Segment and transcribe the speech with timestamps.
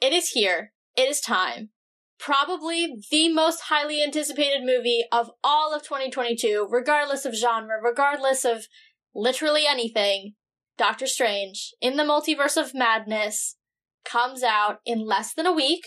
[0.00, 0.72] It is here.
[0.96, 1.70] It is time.
[2.18, 8.66] Probably the most highly anticipated movie of all of 2022, regardless of genre, regardless of
[9.14, 10.34] literally anything.
[10.76, 13.56] Doctor Strange in the Multiverse of Madness
[14.04, 15.82] comes out in less than a week.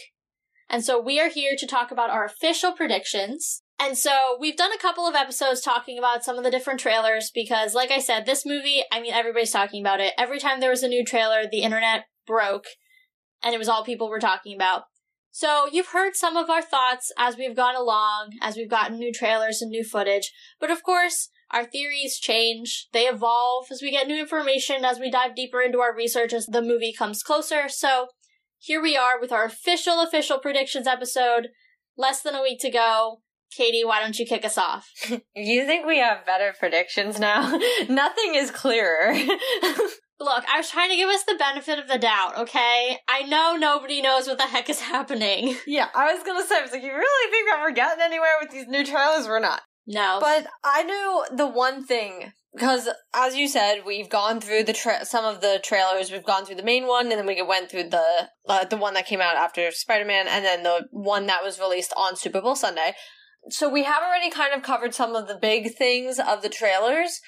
[0.70, 3.64] And so we are here to talk about our official predictions.
[3.80, 7.32] And so we've done a couple of episodes talking about some of the different trailers
[7.34, 10.14] because, like I said, this movie, I mean, everybody's talking about it.
[10.18, 12.66] Every time there was a new trailer, the internet broke
[13.44, 14.84] and it was all people were talking about.
[15.32, 19.14] So you've heard some of our thoughts as we've gone along, as we've gotten new
[19.14, 20.32] trailers and new footage.
[20.60, 22.88] But of course, our theories change.
[22.92, 26.48] They evolve as we get new information, as we dive deeper into our research as
[26.48, 27.70] the movie comes closer.
[27.70, 28.08] So
[28.58, 31.50] here we are with our official, official predictions episode.
[31.96, 33.22] Less than a week to go.
[33.56, 34.90] Katie, why don't you kick us off?
[35.36, 37.60] you think we have better predictions now?
[37.90, 39.16] Nothing is clearer.
[40.20, 42.98] Look, I was trying to give us the benefit of the doubt, okay?
[43.08, 45.56] I know nobody knows what the heck is happening.
[45.68, 48.36] Yeah, I was gonna say, I was like, you really think that we're getting anywhere
[48.42, 49.28] with these new trailers?
[49.28, 49.62] We're not.
[49.86, 50.18] No.
[50.20, 55.06] But I knew the one thing, because as you said, we've gone through the tra-
[55.06, 56.12] some of the trailers.
[56.12, 58.96] We've gone through the main one, and then we went through the uh, the one
[58.96, 62.42] that came out after Spider Man, and then the one that was released on Super
[62.42, 62.96] Bowl Sunday.
[63.50, 67.22] So we have already kind of covered some of the big things of the trailers.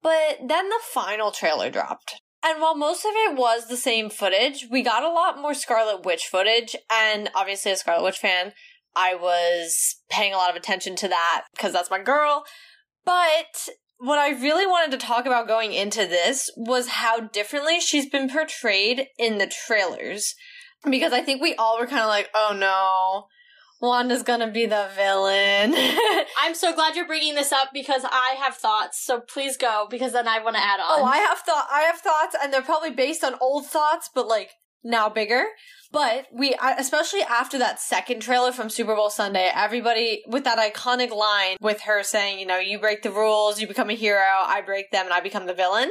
[0.00, 2.20] But then the final trailer dropped.
[2.48, 6.04] And while most of it was the same footage, we got a lot more Scarlet
[6.04, 6.76] Witch footage.
[6.88, 8.52] And obviously, a Scarlet Witch fan,
[8.94, 12.44] I was paying a lot of attention to that because that's my girl.
[13.04, 13.68] But
[13.98, 18.30] what I really wanted to talk about going into this was how differently she's been
[18.30, 20.36] portrayed in the trailers.
[20.88, 23.26] Because I think we all were kind of like, oh no,
[23.80, 25.74] Wanda's gonna be the villain.
[26.38, 29.04] I'm so glad you're bringing this up because I have thoughts.
[29.04, 31.00] So please go because then I want to add oh, on.
[31.00, 31.66] Oh, I have thought.
[31.70, 34.50] I have thoughts, and they're probably based on old thoughts, but like
[34.82, 35.44] now bigger.
[35.92, 41.10] But we, especially after that second trailer from Super Bowl Sunday, everybody with that iconic
[41.10, 44.62] line with her saying, you know, you break the rules, you become a hero, I
[44.62, 45.90] break them, and I become the villain.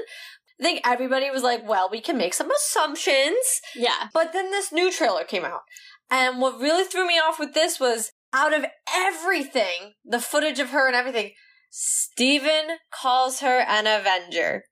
[0.60, 3.62] I think everybody was like, well, we can make some assumptions.
[3.76, 4.08] Yeah.
[4.14, 5.62] But then this new trailer came out.
[6.10, 10.70] And what really threw me off with this was out of everything, the footage of
[10.70, 11.32] her and everything,
[11.72, 14.64] Stephen calls her an Avenger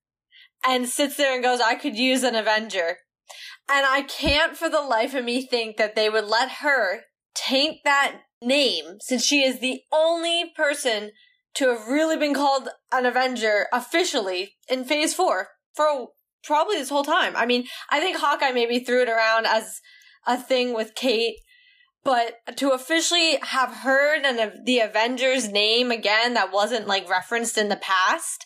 [0.66, 2.98] and sits there and goes, I could use an Avenger.
[3.70, 7.02] And I can't for the life of me think that they would let her
[7.34, 11.12] taint that name since she is the only person
[11.56, 16.08] to have really been called an Avenger officially in phase four for
[16.44, 17.36] probably this whole time.
[17.36, 19.80] I mean, I think Hawkeye maybe threw it around as
[20.26, 21.36] a thing with Kate,
[22.04, 27.70] but to officially have heard an, the Avengers name again that wasn't like referenced in
[27.70, 28.46] the past,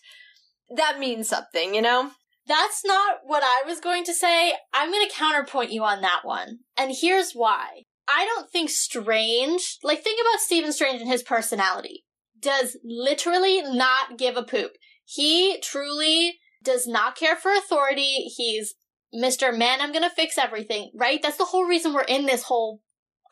[0.76, 2.12] that means something, you know?
[2.48, 4.54] That's not what I was going to say.
[4.74, 6.60] I'm going to counterpoint you on that one.
[6.78, 7.84] And here's why.
[8.08, 12.06] I don't think Strange, like, think about Stephen Strange and his personality,
[12.40, 14.72] does literally not give a poop.
[15.04, 18.32] He truly does not care for authority.
[18.36, 18.76] He's
[19.14, 19.56] Mr.
[19.58, 21.22] Man, I'm gonna fix everything, right?
[21.22, 22.82] That's the whole reason we're in this whole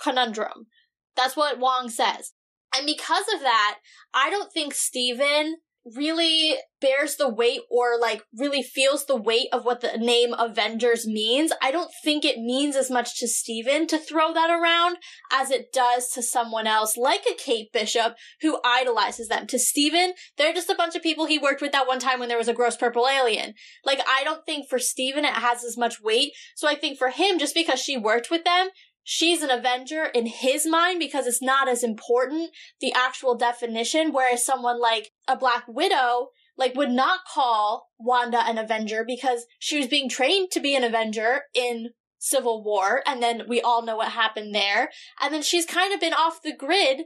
[0.02, 0.68] conundrum.
[1.16, 2.34] That's what Wong says.
[2.76, 3.78] And because of that,
[4.14, 9.66] I don't think Stephen really bears the weight or like really feels the weight of
[9.66, 11.52] what the name Avengers means.
[11.62, 14.98] I don't think it means as much to Stephen to throw that around
[15.32, 19.48] as it does to someone else like a Kate Bishop who idolizes them.
[19.48, 22.30] To Stephen, they're just a bunch of people he worked with that one time when
[22.30, 23.54] there was a gross purple alien.
[23.84, 26.32] Like I don't think for Stephen it has as much weight.
[26.56, 28.70] So I think for him, just because she worked with them,
[29.06, 32.50] she's an Avenger in his mind because it's not as important,
[32.82, 38.58] the actual definition, whereas someone like a Black Widow, like, would not call Wanda an
[38.58, 43.44] Avenger because she was being trained to be an Avenger in Civil War, and then
[43.48, 44.90] we all know what happened there.
[45.22, 47.04] And then she's kind of been off the grid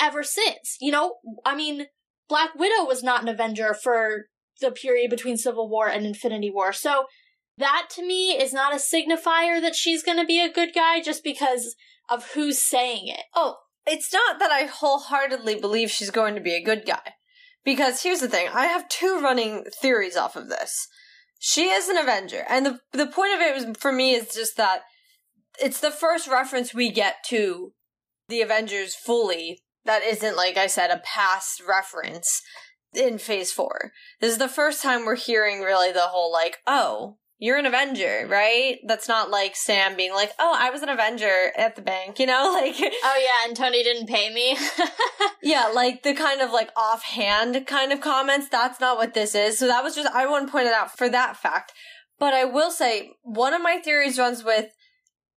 [0.00, 0.76] ever since.
[0.80, 1.86] You know, I mean,
[2.28, 4.26] Black Widow was not an Avenger for
[4.60, 6.72] the period between Civil War and Infinity War.
[6.72, 7.06] So
[7.58, 11.00] that to me is not a signifier that she's going to be a good guy
[11.00, 11.74] just because
[12.08, 13.24] of who's saying it.
[13.34, 13.56] Oh,
[13.86, 17.14] it's not that I wholeheartedly believe she's going to be a good guy.
[17.64, 20.88] Because here's the thing, I have two running theories off of this.
[21.38, 24.56] She is an Avenger, and the the point of it was for me is just
[24.56, 24.82] that
[25.60, 27.72] it's the first reference we get to
[28.28, 32.42] the Avengers fully that isn't like I said a past reference
[32.94, 33.92] in Phase 4.
[34.20, 38.24] This is the first time we're hearing really the whole like, oh, you're an Avenger,
[38.30, 38.78] right?
[38.86, 42.26] That's not like Sam being like, oh, I was an Avenger at the bank, you
[42.26, 42.52] know?
[42.54, 44.56] Like, oh yeah, and Tony didn't pay me.
[45.42, 48.48] yeah, like the kind of like offhand kind of comments.
[48.48, 49.58] That's not what this is.
[49.58, 51.72] So that was just, I want to point it out for that fact.
[52.16, 54.66] But I will say, one of my theories runs with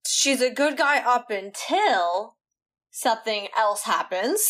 [0.06, 2.36] she's a good guy up until
[2.92, 4.46] something else happens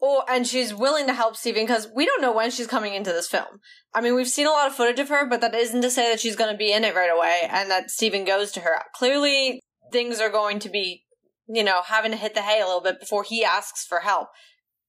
[0.00, 3.12] or and she's willing to help Stephen because we don't know when she's coming into
[3.12, 3.60] this film.
[3.94, 6.10] I mean, we've seen a lot of footage of her, but that isn't to say
[6.10, 8.80] that she's going to be in it right away and that Stephen goes to her.
[8.94, 9.60] Clearly,
[9.92, 11.04] things are going to be,
[11.48, 14.28] you know, having to hit the hay a little bit before he asks for help.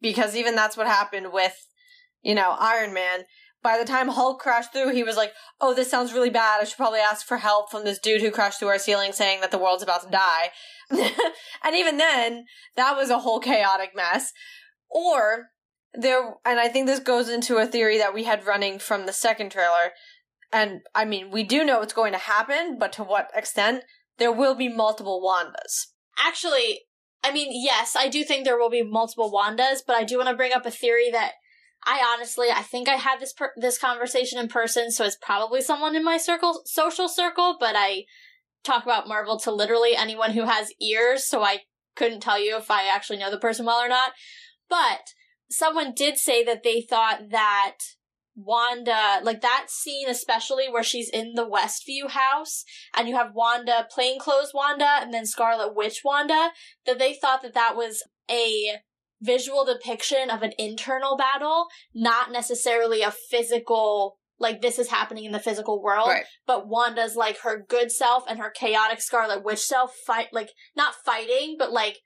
[0.02, 1.56] Because even that's what happened with,
[2.22, 3.22] you know, Iron Man.
[3.62, 6.62] By the time Hulk crashed through, he was like, oh, this sounds really bad.
[6.62, 9.42] I should probably ask for help from this dude who crashed through our ceiling saying
[9.42, 10.52] that the world's about to die.
[10.92, 12.46] and even then,
[12.78, 14.32] that was a whole chaotic mess.
[14.89, 15.50] Or
[15.94, 19.13] there, and I think this goes into a theory that we had running from the
[19.13, 19.91] second trailer.
[20.51, 23.83] And I mean, we do know it's going to happen, but to what extent?
[24.18, 25.88] There will be multiple Wandas.
[26.19, 26.81] Actually,
[27.24, 30.30] I mean, yes, I do think there will be multiple Wandas, but I do want
[30.30, 31.33] to bring up a theory that
[31.86, 35.62] I honestly, I think I had this per- this conversation in person, so it's probably
[35.62, 37.56] someone in my circle, social circle.
[37.59, 38.06] But I
[38.63, 41.62] talk about Marvel to literally anyone who has ears, so I
[41.95, 44.12] couldn't tell you if I actually know the person well or not.
[44.69, 45.13] But
[45.50, 47.77] someone did say that they thought that
[48.36, 52.63] Wanda, like that scene especially where she's in the Westview house
[52.95, 56.51] and you have Wanda, plainclothes Wanda, and then Scarlet Witch Wanda,
[56.86, 58.77] that they thought that that was a
[59.21, 65.33] visual depiction of an internal battle, not necessarily a physical like this is happening in
[65.33, 66.24] the physical world, right.
[66.48, 70.95] but Wanda's like her good self and her chaotic Scarlet Witch self fight like not
[71.06, 71.98] fighting, but like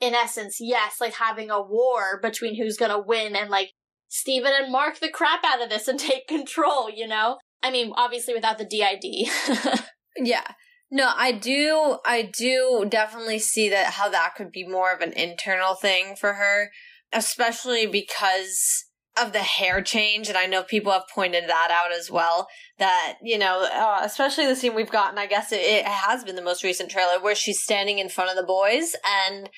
[0.00, 3.72] in essence, yes, like having a war between who's gonna win and like
[4.08, 7.38] Steven and Marc the crap out of this and take control, you know?
[7.62, 9.84] I mean, obviously without the DID.
[10.16, 10.52] yeah.
[10.90, 15.12] No, I do I do definitely see that how that could be more of an
[15.12, 16.70] internal thing for her,
[17.12, 18.86] especially because
[19.20, 22.48] of the hair change and I know people have pointed that out as well
[22.78, 26.36] that you know uh, especially the scene we've gotten I guess it, it has been
[26.36, 29.50] the most recent trailer where she's standing in front of the boys and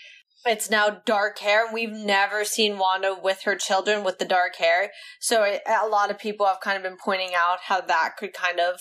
[0.44, 1.65] it's now dark hair.
[1.65, 4.91] And we've never seen Wanda with her children with the dark hair.
[5.21, 8.33] So it, a lot of people have kind of been pointing out how that could
[8.33, 8.81] kind of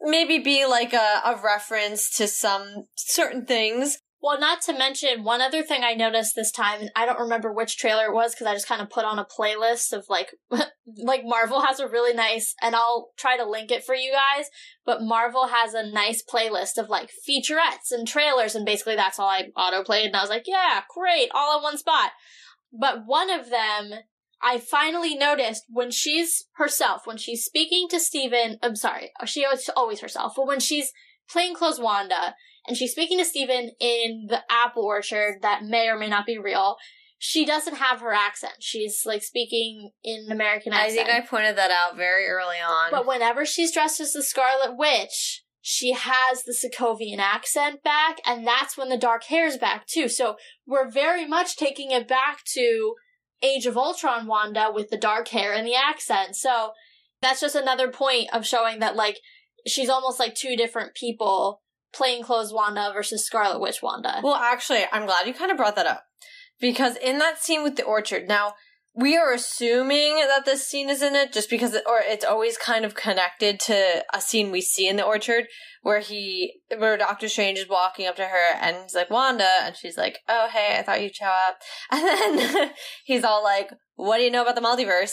[0.00, 5.42] maybe be like a, a reference to some certain things well, not to mention one
[5.42, 8.46] other thing I noticed this time, and I don't remember which trailer it was because
[8.46, 10.30] I just kind of put on a playlist of like,
[10.96, 14.46] like Marvel has a really nice, and I'll try to link it for you guys.
[14.86, 19.28] But Marvel has a nice playlist of like featurettes and trailers, and basically that's all
[19.28, 22.12] I auto played, and I was like, yeah, great, all in one spot.
[22.72, 23.90] But one of them,
[24.40, 29.44] I finally noticed when she's herself, when she's speaking to Stephen, I'm sorry, she
[29.76, 30.92] always, herself, but when she's
[31.28, 32.34] plainclothes Wanda
[32.66, 36.38] and she's speaking to Stephen in the apple orchard that may or may not be
[36.38, 36.76] real.
[37.18, 38.54] She doesn't have her accent.
[38.60, 41.00] She's like speaking in American accent.
[41.00, 42.90] I think I pointed that out very early on.
[42.90, 48.46] But whenever she's dressed as the Scarlet Witch, she has the Sokovian accent back, and
[48.46, 50.08] that's when the dark hair's back too.
[50.08, 52.94] So we're very much taking it back to
[53.42, 56.36] Age of Ultron Wanda with the dark hair and the accent.
[56.36, 56.72] So
[57.22, 59.18] that's just another point of showing that like
[59.66, 61.62] she's almost like two different people
[61.94, 64.20] plainclothes Wanda versus Scarlet Witch Wanda.
[64.22, 66.04] Well, actually, I'm glad you kind of brought that up
[66.60, 68.54] because in that scene with the orchard, now
[68.96, 72.56] we are assuming that this scene is in it just because, it, or it's always
[72.56, 75.46] kind of connected to a scene we see in the orchard
[75.82, 79.74] where he, where Doctor Strange is walking up to her and he's like, Wanda, and
[79.74, 81.58] she's like, oh, hey, I thought you'd show up.
[81.90, 82.70] And then
[83.04, 85.12] he's all like, what do you know about the multiverse?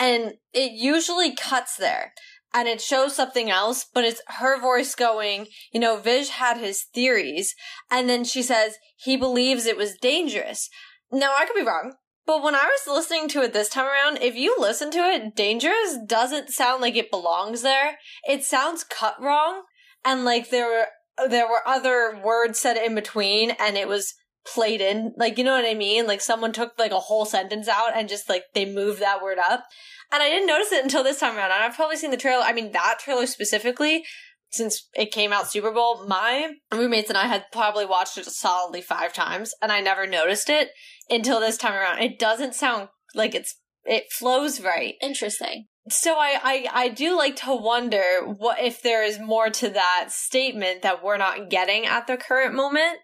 [0.00, 2.14] And it usually cuts there
[2.54, 6.82] and it shows something else, but it's her voice going, you know, Vis had his
[6.82, 7.54] theories,
[7.90, 10.68] and then she says he believes it was dangerous.
[11.10, 11.94] Now, I could be wrong,
[12.26, 15.34] but when I was listening to it this time around, if you listen to it,
[15.34, 17.98] dangerous doesn't sound like it belongs there.
[18.24, 19.62] It sounds cut wrong,
[20.04, 20.86] and like there were
[21.28, 25.12] there were other words said in between, and it was played in.
[25.16, 26.06] Like, you know what I mean?
[26.06, 29.38] Like someone took like a whole sentence out and just like they moved that word
[29.38, 29.64] up.
[30.12, 31.52] And I didn't notice it until this time around.
[31.52, 32.42] And I've probably seen the trailer.
[32.44, 34.04] I mean, that trailer specifically,
[34.50, 38.82] since it came out Super Bowl, my roommates and I had probably watched it solidly
[38.82, 40.70] five times, and I never noticed it
[41.08, 42.00] until this time around.
[42.02, 44.94] It doesn't sound like it's it flows right.
[45.00, 45.66] Interesting.
[45.88, 50.08] So I, I I do like to wonder what if there is more to that
[50.10, 52.98] statement that we're not getting at the current moment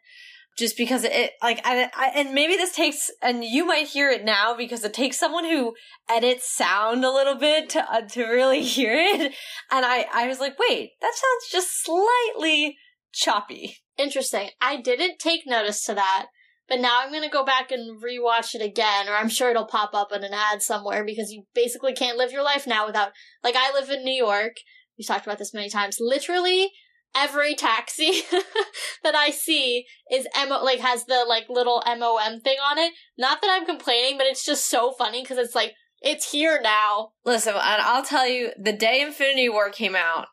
[0.59, 4.25] just because it like I, I, and maybe this takes and you might hear it
[4.25, 5.75] now because it takes someone who
[6.11, 9.33] edits sound a little bit to uh, to really hear it.
[9.71, 12.77] And I I was like wait that sounds just slightly
[13.12, 13.77] choppy.
[13.97, 14.50] Interesting.
[14.61, 16.27] I didn't take notice to that
[16.69, 19.95] but now I'm gonna go back and rewatch it again or I'm sure it'll pop
[19.95, 23.12] up in an ad somewhere because you basically can't live your life now without
[23.45, 24.55] like I live in New York.
[24.99, 25.99] We've talked about this many times.
[26.00, 26.73] Literally
[27.15, 28.23] every taxi
[29.03, 32.93] that I see is MO like has the like little MOM thing on it.
[33.17, 37.11] Not that I'm complaining, but it's just so funny because it's like it's here now.
[37.25, 40.27] Listen, and I'll tell you, the day Infinity War came out,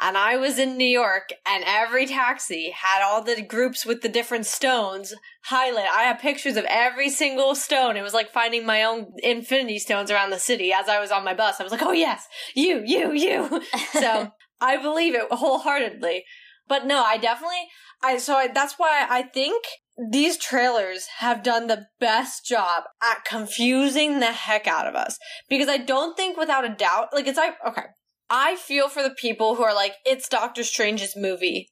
[0.00, 4.08] and I was in New York, and every taxi had all the groups with the
[4.08, 5.14] different stones
[5.50, 5.86] highlighted.
[5.94, 7.96] I have pictures of every single stone.
[7.96, 11.24] It was like finding my own Infinity Stones around the city as I was on
[11.24, 11.60] my bus.
[11.60, 13.62] I was like, oh yes, you, you, you.
[13.92, 16.24] So I believe it wholeheartedly.
[16.66, 17.68] But no, I definitely,
[18.02, 19.64] I, so I, that's why I think
[20.10, 25.18] these trailers have done the best job at confusing the heck out of us.
[25.48, 27.86] Because I don't think without a doubt, like it's like, okay,
[28.30, 31.68] I feel for the people who are like, it's Doctor Strange's movie.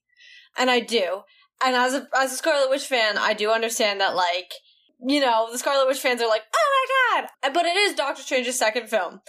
[0.57, 1.23] And I do.
[1.65, 4.53] And as a, as a Scarlet Witch fan, I do understand that like,
[5.05, 7.53] you know, the Scarlet Witch fans are like, oh my god!
[7.55, 9.21] But it is Doctor Strange's second film.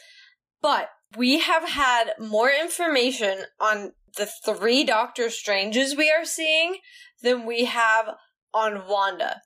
[0.64, 6.78] But we have had more information on the three Doctor Stranges we are seeing
[7.22, 8.12] than we have
[8.54, 9.42] on Wanda.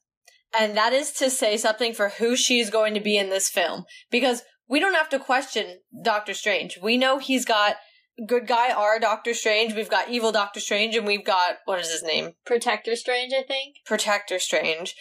[0.57, 3.85] And that is to say something for who she's going to be in this film.
[4.11, 6.77] Because we don't have to question Doctor Strange.
[6.81, 7.77] We know he's got
[8.27, 11.91] good guy R Doctor Strange, we've got evil Doctor Strange, and we've got, what is
[11.91, 12.33] his name?
[12.45, 13.77] Protector Strange, I think.
[13.85, 14.95] Protector Strange.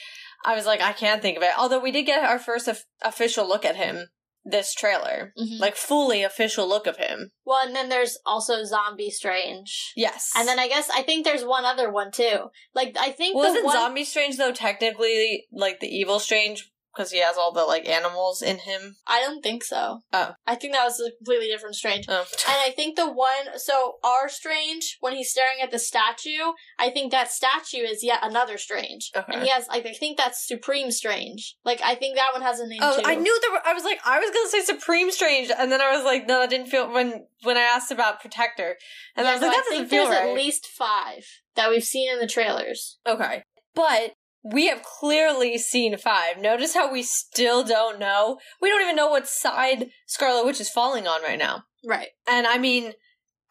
[0.44, 1.58] I was like, I can't think of it.
[1.58, 4.08] Although we did get our first of- official look at him
[4.48, 5.58] this trailer, Mhm.
[5.58, 7.32] like fully official look of him.
[7.44, 9.92] Well, and then there's also Zombie Strange.
[9.96, 12.50] Yes, And then I guess I think there's one other one too.
[12.74, 17.10] Like I think wasn't the one Zombie Strange though technically like the evil Strange because
[17.10, 18.96] he has all the like animals in him.
[19.06, 20.00] I don't think so.
[20.12, 20.34] Oh.
[20.46, 22.06] I think that was a completely different Strange.
[22.08, 22.24] Oh.
[22.48, 26.90] And I think the one, so our Strange, when he's staring at the statue, I
[26.90, 29.10] think that statue is yet another Strange.
[29.14, 29.32] Okay.
[29.32, 31.56] And he has, like, I think that's Supreme Strange.
[31.64, 33.02] Like, I think that one has a name Oh, too.
[33.04, 33.50] I knew there.
[33.52, 36.26] Were, I was like, I was gonna say Supreme Strange, and then I was like,
[36.26, 38.76] no, that didn't feel when when I asked about Protector,
[39.16, 40.30] and I was so like, that I doesn't think feel there's right.
[40.30, 41.24] at least five
[41.54, 42.98] that we've seen in the trailers.
[43.06, 43.42] okay,
[43.74, 44.12] but
[44.52, 46.38] we have clearly seen five.
[46.38, 48.38] Notice how we still don't know.
[48.60, 51.64] We don't even know what side Scarlet Witch is falling on right now.
[51.84, 52.08] Right.
[52.28, 52.92] And I mean,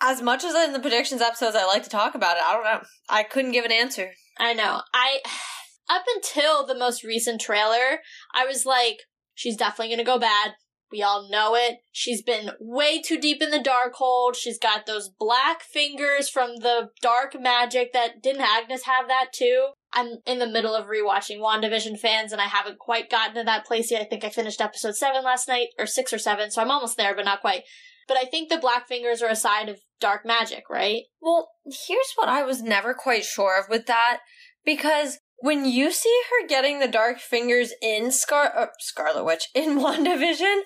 [0.02, 2.64] as much as in the predictions episodes I like to talk about it, I don't
[2.64, 2.82] know.
[3.10, 4.12] I couldn't give an answer.
[4.40, 4.82] I know.
[4.94, 5.20] I,
[5.90, 8.00] up until the most recent trailer,
[8.34, 9.00] I was like,
[9.34, 10.56] she's definitely gonna go bad.
[10.92, 11.80] We all know it.
[11.92, 14.36] She's been way too deep in the Darkhold.
[14.36, 19.70] She's got those black fingers from the dark magic that didn't Agnes have that too?
[19.96, 23.66] I'm in the middle of rewatching WandaVision fans and I haven't quite gotten to that
[23.66, 24.02] place yet.
[24.02, 26.98] I think I finished episode 7 last night, or 6 or 7, so I'm almost
[26.98, 27.64] there, but not quite.
[28.08, 31.04] But I think the black fingers are a side of dark magic, right?
[31.22, 34.20] Well, here's what I was never quite sure of with that
[34.66, 39.80] because when you see her getting the dark fingers in Scar uh, Scarlet Witch in
[39.80, 40.62] WandaVision,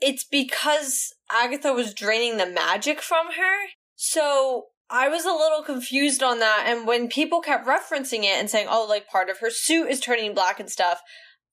[0.00, 3.68] it's because Agatha was draining the magic from her.
[3.96, 8.48] So I was a little confused on that and when people kept referencing it and
[8.48, 11.02] saying, "Oh, like part of her suit is turning black and stuff."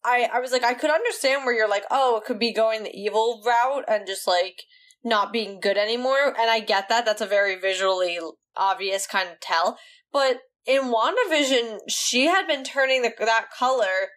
[0.04, 2.84] I I was like I could understand where you're like, "Oh, it could be going
[2.84, 4.64] the evil route and just like
[5.04, 7.06] not being good anymore." And I get that.
[7.06, 8.20] That's a very visually
[8.56, 9.78] obvious kind of tell.
[10.14, 14.10] But in WandaVision, she had been turning the, that color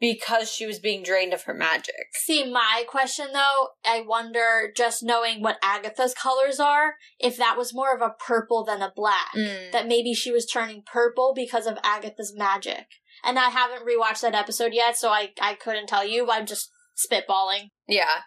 [0.00, 1.94] because she was being drained of her magic.
[2.12, 7.74] See, my question though, I wonder, just knowing what Agatha's colors are, if that was
[7.74, 9.32] more of a purple than a black.
[9.36, 9.72] Mm.
[9.72, 12.86] That maybe she was turning purple because of Agatha's magic.
[13.24, 16.30] And I haven't rewatched that episode yet, so I, I couldn't tell you.
[16.30, 17.70] I'm just spitballing.
[17.88, 18.20] Yeah.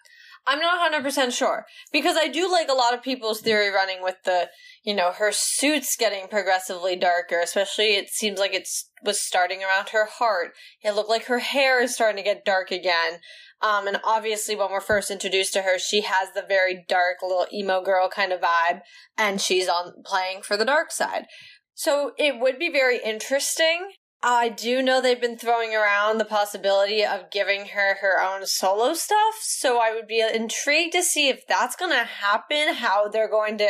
[0.47, 1.65] I'm not 100% sure.
[1.91, 4.49] Because I do like a lot of people's theory running with the,
[4.83, 9.89] you know, her suit's getting progressively darker, especially it seems like it's was starting around
[9.89, 10.51] her heart.
[10.83, 13.19] It looked like her hair is starting to get dark again.
[13.61, 17.47] Um, and obviously when we're first introduced to her, she has the very dark little
[17.53, 18.81] emo girl kind of vibe,
[19.17, 21.25] and she's on playing for the dark side.
[21.73, 27.05] So it would be very interesting I do know they've been throwing around the possibility
[27.05, 31.47] of giving her her own solo stuff, so I would be intrigued to see if
[31.47, 33.69] that's going to happen, how they're going to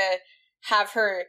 [0.63, 1.25] have her,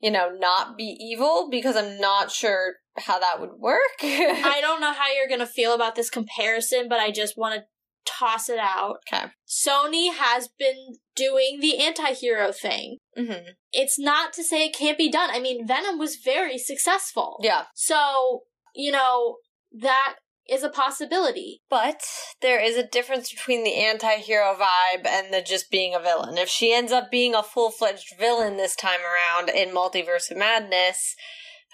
[0.00, 3.80] you know, not be evil, because I'm not sure how that would work.
[4.02, 7.56] I don't know how you're going to feel about this comparison, but I just want
[7.56, 7.66] to
[8.06, 9.00] toss it out.
[9.12, 9.26] Okay.
[9.46, 12.98] Sony has been doing the anti hero thing.
[13.18, 13.48] Mm-hmm.
[13.72, 15.30] It's not to say it can't be done.
[15.30, 17.40] I mean, Venom was very successful.
[17.42, 17.64] Yeah.
[17.74, 18.42] So,
[18.74, 19.36] you know,
[19.72, 20.16] that
[20.48, 21.62] is a possibility.
[21.68, 22.02] But
[22.40, 26.38] there is a difference between the anti hero vibe and the just being a villain.
[26.38, 30.36] If she ends up being a full fledged villain this time around in Multiverse of
[30.36, 31.14] Madness,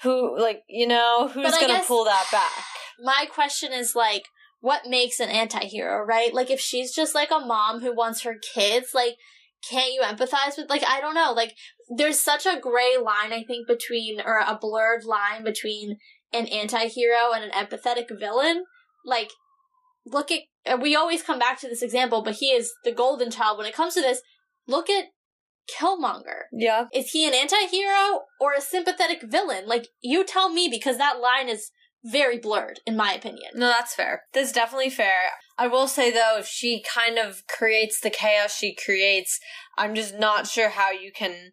[0.03, 2.65] who, like, you know, who's going to pull that back?
[3.01, 4.25] My question is, like,
[4.63, 6.33] what makes an anti-hero, right?
[6.33, 9.17] Like if she's just like a mom who wants her kids, like
[9.69, 11.55] can't you empathize with like I don't know, like
[11.97, 15.99] there's such a gray line I think between or a blurred line between
[16.33, 18.65] an anti-hero and an empathetic villain.
[19.05, 19.31] Like
[20.07, 23.59] look at we always come back to this example, but he is the golden child
[23.59, 24.23] when it comes to this.
[24.67, 25.07] Look at
[25.71, 26.45] Killmonger.
[26.53, 26.87] Yeah.
[26.93, 29.67] Is he an anti-hero or a sympathetic villain?
[29.67, 31.71] Like you tell me because that line is
[32.05, 33.53] very blurred, in my opinion.
[33.55, 34.23] No, that's fair.
[34.33, 35.31] That's definitely fair.
[35.59, 39.39] I will say though, if she kind of creates the chaos she creates,
[39.79, 41.53] I'm just not sure how you can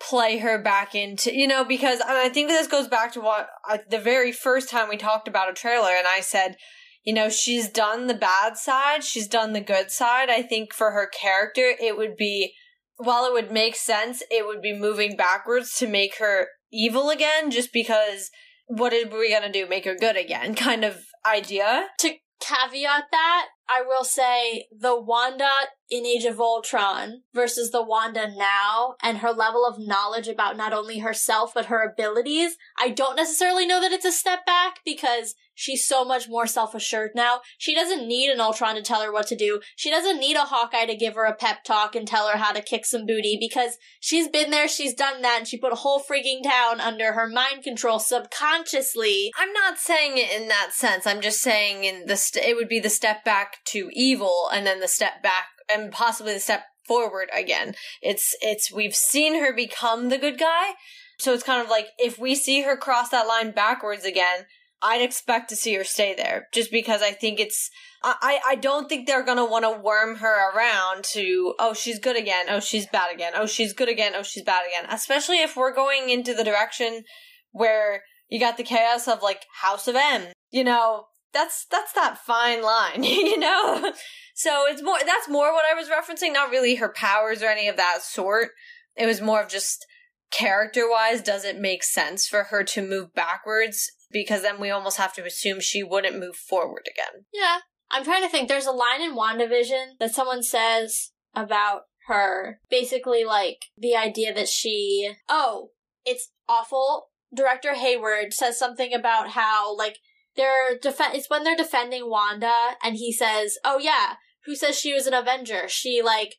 [0.00, 3.78] play her back into, you know, because I think this goes back to what uh,
[3.88, 6.56] the very first time we talked about a trailer, and I said,
[7.04, 10.30] you know, she's done the bad side, she's done the good side.
[10.30, 12.54] I think for her character, it would be,
[12.96, 17.50] while it would make sense, it would be moving backwards to make her evil again,
[17.50, 18.30] just because
[18.66, 19.66] what are we gonna do?
[19.68, 20.54] Make her good again?
[20.54, 21.86] Kind of idea.
[22.00, 25.50] To caveat that, I will say the Wanda
[25.90, 30.72] in Age of Ultron versus the Wanda now and her level of knowledge about not
[30.72, 35.34] only herself but her abilities, I don't necessarily know that it's a step back because
[35.54, 37.40] she's so much more self assured now.
[37.58, 39.60] She doesn't need an Ultron to tell her what to do.
[39.76, 42.52] She doesn't need a Hawkeye to give her a pep talk and tell her how
[42.52, 45.76] to kick some booty because she's been there, she's done that, and she put a
[45.76, 49.30] whole freaking town under her mind control subconsciously.
[49.38, 51.06] I'm not saying it in that sense.
[51.06, 54.66] I'm just saying in the st- it would be the step back to evil and
[54.66, 57.74] then the step back and possibly the step forward again.
[58.02, 60.72] It's it's we've seen her become the good guy.
[61.18, 64.46] So it's kind of like if we see her cross that line backwards again,
[64.82, 67.70] I'd expect to see her stay there just because I think it's
[68.02, 72.16] I, I don't think they're gonna want to worm her around to oh she's good
[72.18, 75.56] again oh she's bad again oh she's good again oh she's bad again especially if
[75.56, 77.04] we're going into the direction
[77.52, 82.18] where you got the chaos of like House of M you know that's that's that
[82.18, 83.92] fine line you know
[84.34, 87.68] so it's more that's more what I was referencing not really her powers or any
[87.68, 88.50] of that sort
[88.96, 89.84] it was more of just
[90.30, 94.96] character wise does it make sense for her to move backwards because then we almost
[94.96, 97.26] have to assume she wouldn't move forward again.
[97.34, 97.58] Yeah.
[97.90, 98.48] I'm trying to think.
[98.48, 102.60] There's a line in WandaVision that someone says about her.
[102.70, 105.12] Basically, like, the idea that she.
[105.28, 105.70] Oh,
[106.06, 107.08] it's awful.
[107.34, 109.98] Director Hayward says something about how, like,
[110.36, 111.14] they're defend.
[111.14, 115.14] It's when they're defending Wanda, and he says, "Oh yeah, who says she was an
[115.14, 115.68] Avenger?
[115.68, 116.36] She like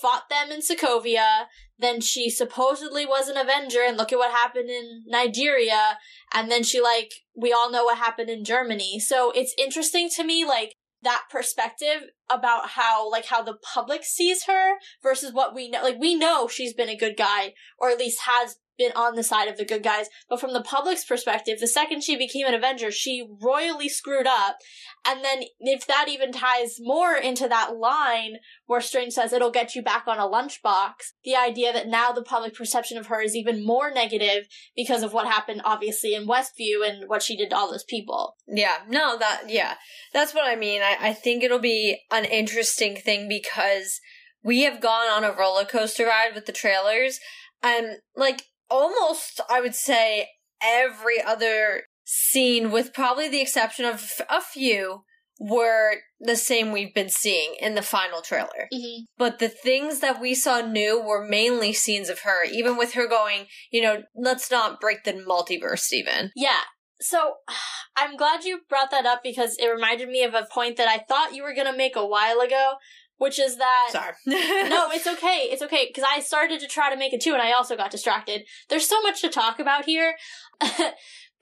[0.00, 1.46] fought them in Sokovia.
[1.78, 5.98] Then she supposedly was an Avenger, and look at what happened in Nigeria.
[6.32, 8.98] And then she, like, we all know what happened in Germany.
[8.98, 14.44] So it's interesting to me, like, that perspective about how, like, how the public sees
[14.44, 15.82] her versus what we know.
[15.82, 19.22] Like, we know she's been a good guy, or at least has been on the
[19.22, 20.06] side of the good guys.
[20.28, 24.56] But from the public's perspective, the second she became an Avenger, she royally screwed up.
[25.06, 28.36] And then if that even ties more into that line
[28.66, 32.22] where Strange says it'll get you back on a lunchbox, the idea that now the
[32.22, 36.86] public perception of her is even more negative because of what happened obviously in Westview
[36.86, 38.36] and what she did to all those people.
[38.46, 39.74] Yeah, no, that, yeah,
[40.12, 40.82] that's what I mean.
[40.82, 44.00] I, I think it'll be an interesting thing because
[44.42, 47.18] we have gone on a roller coaster ride with the trailers
[47.62, 50.28] and like almost, I would say,
[50.62, 55.04] every other scene, with probably the exception of a few,
[55.38, 58.68] were the same we've been seeing in the final trailer.
[58.72, 59.04] Mm-hmm.
[59.18, 63.06] But the things that we saw new were mainly scenes of her, even with her
[63.06, 66.30] going, you know, let's not break the multiverse, even.
[66.34, 66.60] Yeah.
[67.00, 67.34] So
[67.96, 70.98] I'm glad you brought that up because it reminded me of a point that I
[70.98, 72.74] thought you were going to make a while ago,
[73.18, 74.14] which is that sorry.
[74.68, 77.42] No it's okay it's okay because i started to try to make it too and
[77.42, 78.42] i also got distracted.
[78.68, 80.14] There's so much to talk about here.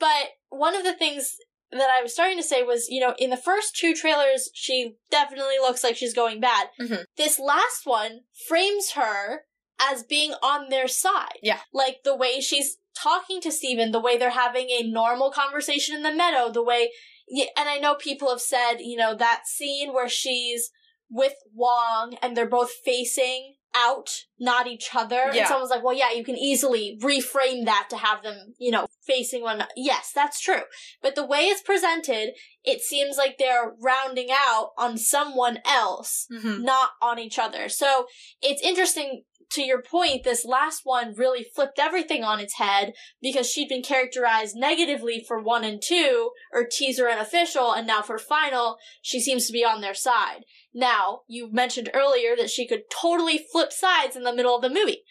[0.00, 1.36] But one of the things
[1.70, 4.96] that i was starting to say was you know in the first two trailers she
[5.10, 6.68] definitely looks like she's going bad.
[6.80, 7.02] Mm-hmm.
[7.16, 9.44] this last one frames her
[9.80, 11.38] as being on their side.
[11.42, 11.60] Yeah.
[11.72, 16.02] Like the way she's talking to Stephen the way they're having a normal conversation in
[16.02, 16.90] the meadow, the way,
[17.28, 20.70] and I know people have said, you know, that scene where she's
[21.10, 25.30] with Wong and they're both facing out, not each other.
[25.32, 25.40] Yeah.
[25.40, 28.86] And someone's like, well, yeah, you can easily reframe that to have them, you know,
[29.04, 29.56] facing one.
[29.56, 29.70] another.
[29.76, 30.62] Yes, that's true.
[31.02, 36.60] But the way it's presented, it seems like they're rounding out on someone else, Mhm.
[36.62, 37.68] not on each other.
[37.68, 38.06] So
[38.40, 43.48] it's interesting to your point, this last one really flipped everything on its head because
[43.48, 48.18] she'd been characterized negatively for one and two, or teaser and official, and now for
[48.18, 50.44] final, she seems to be on their side.
[50.72, 54.68] Now, you mentioned earlier that she could totally flip sides in the middle of the
[54.68, 55.02] movie.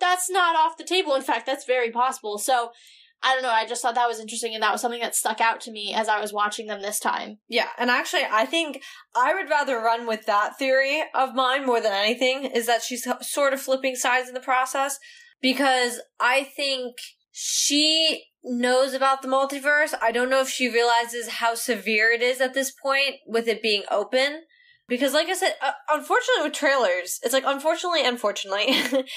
[0.00, 1.14] That's not off the table.
[1.14, 2.38] In fact, that's very possible.
[2.38, 2.70] So,
[3.24, 3.50] I don't know.
[3.50, 5.94] I just thought that was interesting, and that was something that stuck out to me
[5.94, 7.38] as I was watching them this time.
[7.48, 8.82] Yeah, and actually, I think
[9.14, 13.06] I would rather run with that theory of mine more than anything, is that she's
[13.20, 14.98] sort of flipping sides in the process,
[15.40, 16.96] because I think
[17.30, 19.94] she knows about the multiverse.
[20.02, 23.62] I don't know if she realizes how severe it is at this point with it
[23.62, 24.42] being open.
[24.88, 28.74] Because, like I said, uh, unfortunately with trailers, it's like, unfortunately, unfortunately,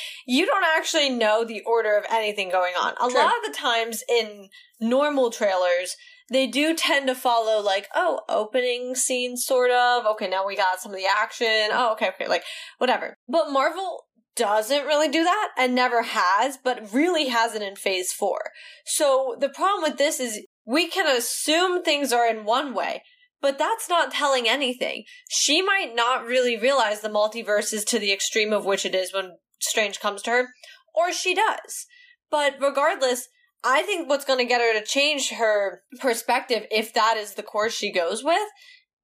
[0.27, 2.93] you don't actually know the order of anything going on.
[2.93, 3.19] A True.
[3.19, 4.49] lot of the times in
[4.79, 5.95] normal trailers,
[6.29, 10.05] they do tend to follow like, oh, opening scene sort of.
[10.05, 11.69] Okay, now we got some of the action.
[11.71, 12.43] Oh, okay, okay, like
[12.77, 13.17] whatever.
[13.27, 18.39] But Marvel doesn't really do that and never has, but really hasn't in phase four.
[18.85, 23.03] So the problem with this is we can assume things are in one way,
[23.45, 25.03] but that's not telling anything.
[25.29, 29.13] She might not really realize the multiverse is to the extreme of which it is
[29.13, 30.47] when Strange comes to her,
[30.95, 31.85] or she does.
[32.31, 33.27] But regardless,
[33.63, 37.43] I think what's going to get her to change her perspective, if that is the
[37.43, 38.49] course she goes with,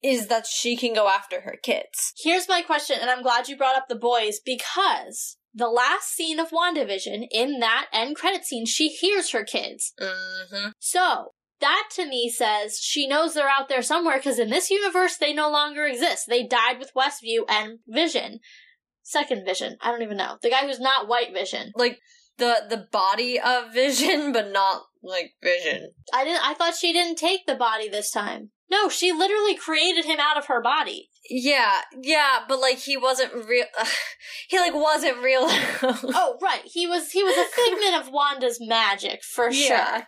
[0.01, 2.11] is that she can go after her kids.
[2.23, 6.39] Here's my question, and I'm glad you brought up the boys because the last scene
[6.39, 9.93] of WandaVision, in that end credit scene, she hears her kids.
[10.01, 10.69] Mm-hmm.
[10.79, 15.17] So, that to me says she knows they're out there somewhere because in this universe
[15.17, 16.25] they no longer exist.
[16.27, 18.39] They died with Westview and Vision.
[19.03, 19.77] Second Vision.
[19.81, 20.37] I don't even know.
[20.41, 21.71] The guy who's not White Vision.
[21.75, 21.99] Like
[22.37, 25.91] the the body of Vision, but not like Vision.
[26.13, 28.51] I didn't I thought she didn't take the body this time.
[28.69, 31.09] No, she literally created him out of her body.
[31.29, 33.65] Yeah, yeah, but like he wasn't real.
[34.49, 35.41] he like wasn't real.
[36.13, 36.61] Oh, right.
[36.65, 39.97] He was he was a figment of Wanda's magic for Yeah.
[39.97, 40.07] sure.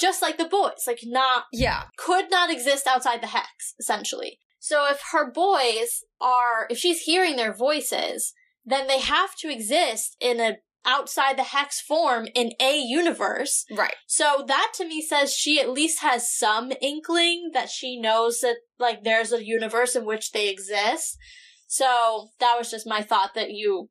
[0.00, 4.38] Just like the boys, like not yeah, could not exist outside the hex, essentially.
[4.58, 8.32] So if her boys are, if she's hearing their voices,
[8.64, 13.64] then they have to exist in a outside the hex form in a universe.
[13.74, 13.94] right.
[14.06, 18.56] So that to me says she at least has some inkling that she knows that
[18.78, 21.16] like there's a universe in which they exist.
[21.66, 23.88] So that was just my thought that you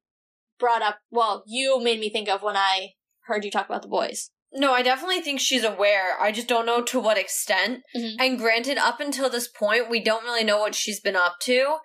[0.59, 0.99] brought up.
[1.11, 2.91] Well, you made me think of when I
[3.25, 4.29] heard you talk about the boys.
[4.55, 6.19] No, I definitely think she's aware.
[6.19, 7.81] I just don't know to what extent.
[7.95, 8.15] Mhm.
[8.19, 11.77] And granted, up until this point, we don't really know what she's been up to.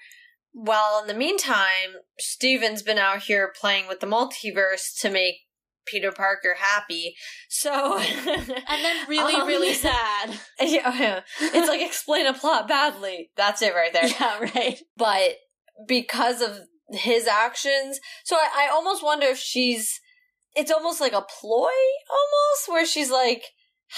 [0.52, 5.36] Well, in the meantime, Stephen's been out here playing with the multiverse to make
[5.86, 7.14] Peter Parker happy.
[7.48, 8.48] So, And
[8.84, 10.38] then really, Um, really sad.
[10.60, 11.20] yeah, yeah.
[11.40, 13.30] it's like explain a plot badly.
[13.36, 14.08] That's it right there.
[14.08, 14.78] Yeah, right.
[14.96, 15.36] but
[15.86, 16.58] because of
[16.90, 20.00] his actions so I, I almost wonder if she's
[20.58, 21.70] it's almost like a ploy
[22.10, 23.42] almost where she's like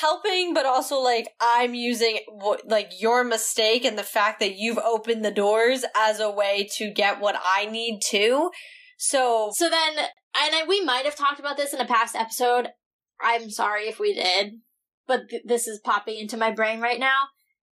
[0.00, 2.18] helping but also like i'm using
[2.66, 6.92] like your mistake and the fact that you've opened the doors as a way to
[6.92, 8.50] get what i need to
[9.00, 12.68] so So then, and I, we might have talked about this in a past episode.
[13.18, 14.60] I'm sorry if we did,
[15.06, 17.28] but th- this is popping into my brain right now.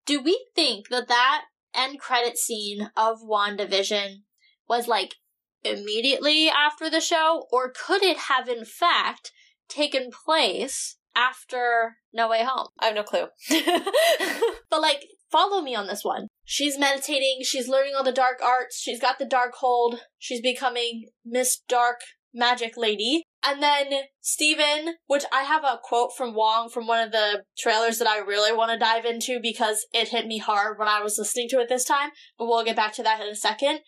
[0.07, 1.43] Do we think that that
[1.75, 4.23] end credit scene of WandaVision
[4.67, 5.15] was like
[5.63, 9.31] immediately after the show, or could it have in fact
[9.67, 12.67] taken place after No Way Home?
[12.79, 13.27] i have no clue
[14.69, 16.27] But like, follow me on this one.
[16.45, 21.59] She's meditating, she's learning all the dark arts, she's got the Darkhold, she's becoming Miss
[21.67, 22.01] Dark
[22.33, 23.23] Magic Lady.
[23.45, 23.87] And then
[24.21, 28.19] Stephen, which I have a quote from Wong from one of the trailers that I
[28.19, 31.59] really want to dive into because it hit me hard when I was listening to
[31.59, 33.79] it this time, but we'll get back to that in a second.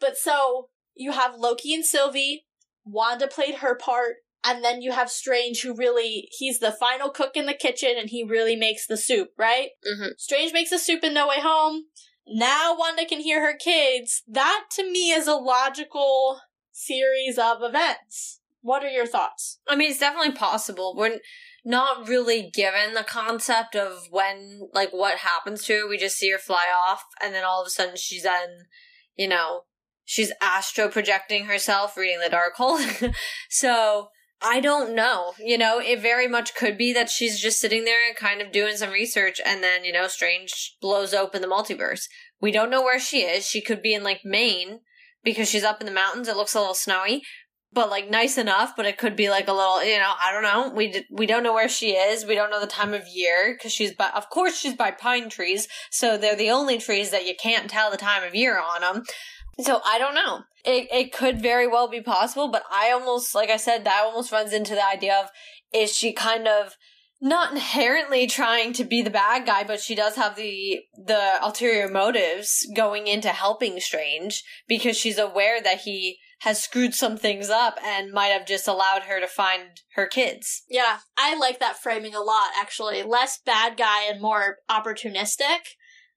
[0.00, 2.46] But so you have Loki and Sylvie,
[2.84, 7.32] Wanda played her part, and then you have Strange who really he's the final cook
[7.34, 9.70] in the kitchen and he really makes the soup, right?
[9.90, 10.18] Mhm.
[10.18, 11.86] Strange makes the soup in No Way Home.
[12.26, 14.22] Now Wanda can hear her kids.
[14.28, 16.40] That to me is a logical
[16.72, 18.40] series of events.
[18.60, 19.60] What are your thoughts?
[19.66, 20.94] I mean, it's definitely possible.
[20.96, 21.20] We're
[21.64, 25.88] not really given the concept of when, like, what happens to her.
[25.88, 28.66] We just see her fly off, and then all of a sudden she's then,
[29.16, 29.64] you know,
[30.04, 33.14] she's astro projecting herself, reading the Darkhold
[33.50, 34.08] so,
[34.42, 35.32] I don't know.
[35.38, 38.52] You know, it very much could be that she's just sitting there and kind of
[38.52, 42.02] doing some research and then, you know, Strange blows open the multiverse.
[42.40, 43.46] We don't know where she is.
[43.46, 44.80] She could be in like Maine
[45.24, 46.28] because she's up in the mountains.
[46.28, 47.22] It looks a little snowy,
[47.72, 50.42] but like nice enough, but it could be like a little, you know, I don't
[50.42, 50.70] know.
[50.74, 52.26] We d- we don't know where she is.
[52.26, 55.30] We don't know the time of year because she's by of course she's by pine
[55.30, 58.82] trees, so they're the only trees that you can't tell the time of year on
[58.82, 59.04] them.
[59.60, 60.42] So I don't know.
[60.64, 64.32] It it could very well be possible, but I almost like I said that almost
[64.32, 65.30] runs into the idea of
[65.72, 66.76] is she kind of
[67.20, 71.88] not inherently trying to be the bad guy, but she does have the the ulterior
[71.88, 77.78] motives going into helping Strange because she's aware that he has screwed some things up
[77.82, 80.62] and might have just allowed her to find her kids.
[80.68, 83.02] Yeah, I like that framing a lot, actually.
[83.02, 85.60] Less bad guy and more opportunistic.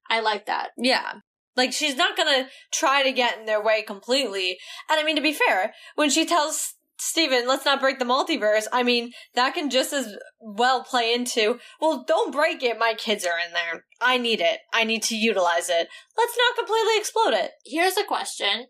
[0.10, 0.72] I like that.
[0.78, 1.20] Yeah.
[1.58, 4.58] Like she's not gonna try to get in their way completely.
[4.90, 8.66] And I mean to be fair, when she tells Stephen, let's not break the multiverse,
[8.72, 13.24] I mean, that can just as well play into, well, don't break it, my kids
[13.24, 13.86] are in there.
[14.02, 14.60] I need it.
[14.74, 15.90] I need to utilize it.
[16.18, 17.52] Let's not completely explode it.
[17.66, 18.68] Here's a question.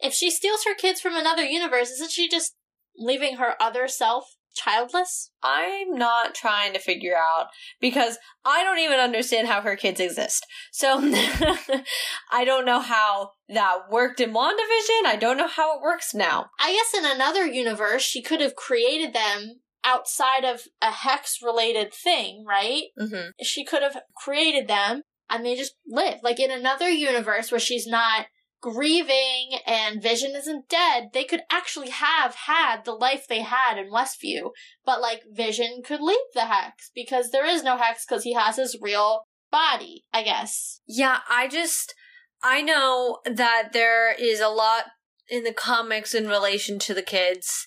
[0.00, 2.54] If she steals her kids from another universe, isn't she just
[2.98, 5.30] leaving her other self childless?
[5.42, 7.46] I'm not trying to figure out
[7.80, 10.44] because I don't even understand how her kids exist.
[10.72, 10.98] So
[12.32, 15.04] I don't know how that worked in WandaVision.
[15.06, 16.46] I don't know how it works now.
[16.58, 21.94] I guess in another universe, she could have created them outside of a hex related
[21.94, 22.84] thing, right?
[23.00, 23.30] Mm-hmm.
[23.42, 26.18] She could have created them and they just live.
[26.22, 28.26] Like in another universe where she's not
[28.60, 33.90] grieving and Vision isn't dead, they could actually have had the life they had in
[33.90, 34.50] Westview.
[34.84, 38.56] But like Vision could leave the hex because there is no hex because he has
[38.56, 40.80] his real body, I guess.
[40.86, 41.94] Yeah, I just
[42.42, 44.84] I know that there is a lot
[45.28, 47.66] in the comics in relation to the kids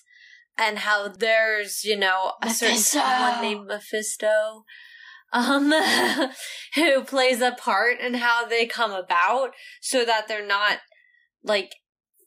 [0.56, 2.98] and how there's, you know, a certain Mephisto.
[2.98, 4.64] someone named Mephisto
[5.32, 5.72] um
[6.74, 10.78] who plays a part in how they come about so that they're not
[11.42, 11.72] like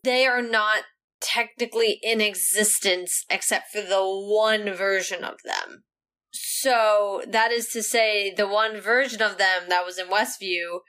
[0.04, 0.84] they are not
[1.22, 5.84] technically in existence except for the one version of them.
[6.32, 10.80] So that is to say the one version of them that was in Westview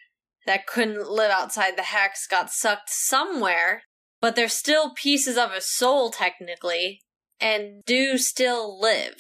[0.46, 3.83] that couldn't live outside the hex got sucked somewhere,
[4.20, 7.03] but they're still pieces of a soul technically
[7.40, 9.16] and do still live.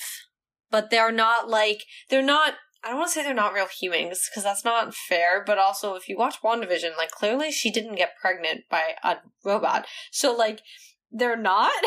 [0.70, 4.28] But they're not like they're not I don't want to say they're not real humans
[4.28, 8.18] because that's not fair, but also if you watch WandaVision, like clearly she didn't get
[8.20, 9.86] pregnant by a robot.
[10.10, 10.60] So like
[11.10, 11.72] they're not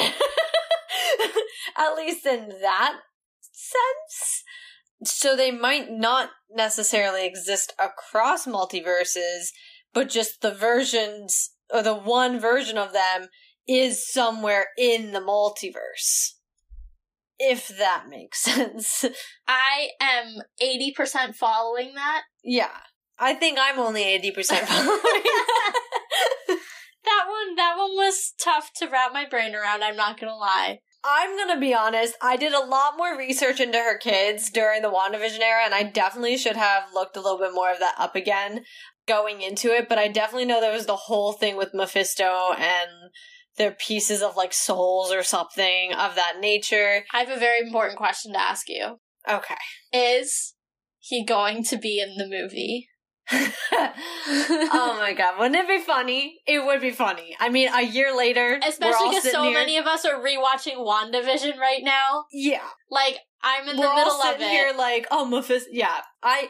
[1.77, 2.95] at least in that
[3.41, 4.43] sense.
[5.03, 9.49] So they might not necessarily exist across multiverses,
[9.93, 13.27] but just the versions or the one version of them
[13.67, 16.37] is somewhere in the multiverse.
[17.39, 19.06] If that makes sense.
[19.47, 22.23] I am 80% following that.
[22.43, 22.78] yeah.
[23.19, 25.02] I think I'm only 80% following.
[27.06, 30.80] That one, that one was tough to wrap my brain around, I'm not gonna lie.
[31.06, 34.91] I'm gonna be honest, I did a lot more research into her kids during the
[34.91, 38.15] WandaVision era, and I definitely should have looked a little bit more of that up
[38.15, 38.65] again
[39.08, 42.89] going into it, but I definitely know there was the whole thing with Mephisto and
[43.58, 47.04] their pieces of like souls or something of that nature.
[47.13, 49.00] I have a very important question to ask you.
[49.30, 49.56] Okay.
[49.91, 50.54] Is
[51.00, 52.88] he going to be in the movie?
[53.32, 56.38] oh my god, wouldn't it be funny?
[56.48, 57.36] It would be funny.
[57.39, 60.78] I mean, a year later, Especially all because so here- many of us are rewatching
[60.78, 62.26] WandaVision right now.
[62.32, 64.52] Yeah, Like, I'm in we're the middle all of sitting it.
[64.52, 65.70] here like, oh, Mephisto.
[65.72, 66.50] Yeah, I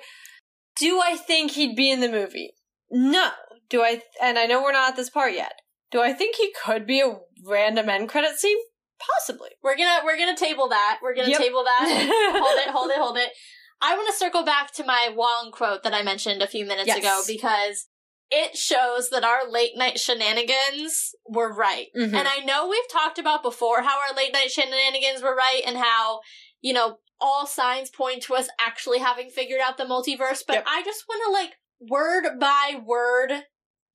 [0.80, 1.02] do.
[1.04, 2.54] I think he'd be in the movie.
[2.92, 3.30] No,
[3.70, 4.02] do I?
[4.22, 5.54] And I know we're not at this part yet.
[5.92, 8.58] Do I think he could be a random end credit scene?
[9.00, 9.50] Possibly.
[9.64, 11.00] We're gonna we're gonna table that.
[11.02, 11.40] We're gonna Yep.
[11.40, 11.88] table that.
[12.42, 13.30] hold it, hold it, hold it.
[13.82, 16.88] I want to circle back to my Wong quote that I mentioned a few minutes
[16.88, 16.98] Yes.
[16.98, 17.88] ago because
[18.32, 21.88] it shows that our late night shenanigans were right.
[21.96, 22.14] Mhm.
[22.14, 25.78] And I know we've talked about before how our late night shenanigans were right and
[25.78, 26.22] how,
[26.62, 30.66] you know, all signs point to us actually having figured out the multiverse, but Yep.
[30.68, 33.46] I just want to like word by word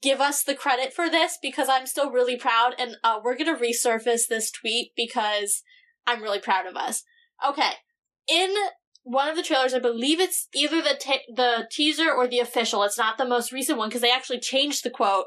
[0.03, 3.55] give us the credit for this because I'm still really proud and uh, we're to
[3.55, 5.63] resurface this tweet because
[6.07, 7.05] I'm really proud of us.
[7.47, 7.73] Okay.
[8.29, 8.55] In
[9.05, 12.83] one of the trailers, I believe it's either the ta- the teaser or the official.
[12.83, 15.27] It's not the most recent one because they actually changed the quote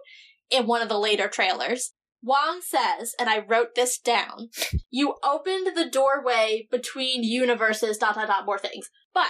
[0.49, 1.91] in one of the later trailers.
[2.21, 4.49] Wong says, and I wrote this down,
[4.89, 8.89] you opened the doorway between universes, dot, dot, dot, more things.
[9.13, 9.27] But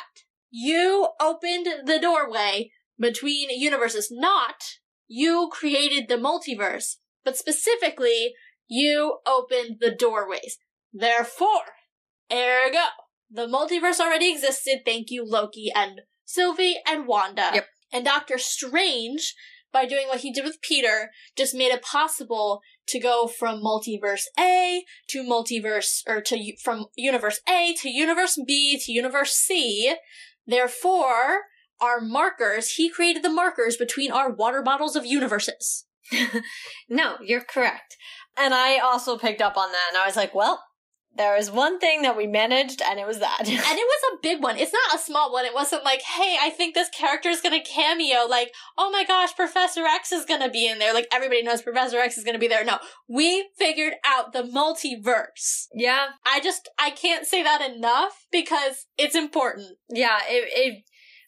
[0.50, 4.56] you opened the doorway between universes, not
[5.08, 8.34] you created the multiverse, but specifically,
[8.68, 10.58] you opened the doorways.
[10.94, 11.76] Therefore,
[12.32, 12.80] ergo,
[13.30, 14.80] the multiverse already existed.
[14.86, 17.52] Thank you, Loki and Sylvie and Wanda.
[17.54, 17.68] Yep.
[17.92, 19.36] And Doctor Strange,
[19.72, 24.24] by doing what he did with Peter, just made it possible to go from multiverse
[24.40, 29.96] A to multiverse, or to from universe A to universe B to universe C.
[30.48, 31.42] Therefore,
[31.82, 35.86] our markers, he created the markers between our water bottles of universes.
[36.90, 37.98] No, you're correct.
[38.38, 40.62] And I also picked up on that and I was like, well,
[41.18, 43.40] there is one thing that we managed and it was that.
[43.48, 44.58] And it was a big one.
[44.58, 45.46] It's not a small one.
[45.46, 48.26] It wasn't like, hey, I think this character is going to cameo.
[48.30, 50.94] Like, oh my gosh, Professor X is going to be in there.
[50.94, 52.66] Like, everybody knows Professor X is going to be there.
[52.66, 55.68] No, we figured out the multiverse.
[55.74, 59.78] yeah, I just, I can't say that enough because it's important.
[59.90, 60.84] yeah, it, it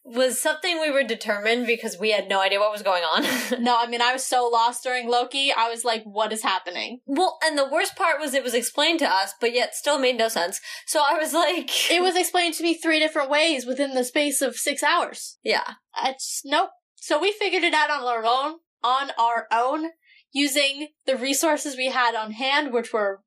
[0.10, 3.24] was something we were determined because we had no idea what was going on.
[3.60, 5.52] No, I mean, I was so lost during Loki.
[5.52, 7.02] I was like, what is happening?
[7.06, 10.17] well, and the worst part was it was explained to us, but yet still made
[10.17, 10.62] no sense.
[10.86, 14.41] So I was like, It was explained to me three different ways within the space
[14.41, 15.38] of six hours.
[15.43, 16.70] yeah, It's nope.
[16.96, 19.89] So we figured it out on our own, on our own,
[20.32, 23.22] using the resources we had on hand, which were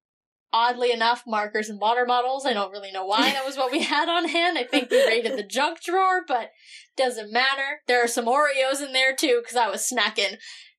[0.53, 2.47] oddly enough markers and water bottles.
[2.47, 4.59] I don't really know why that was what we had on hand.
[4.59, 6.51] I think we raided the junk drawer, but
[6.97, 7.81] doesn't matter.
[7.87, 10.37] There are some Oreos in there too because I was snacking.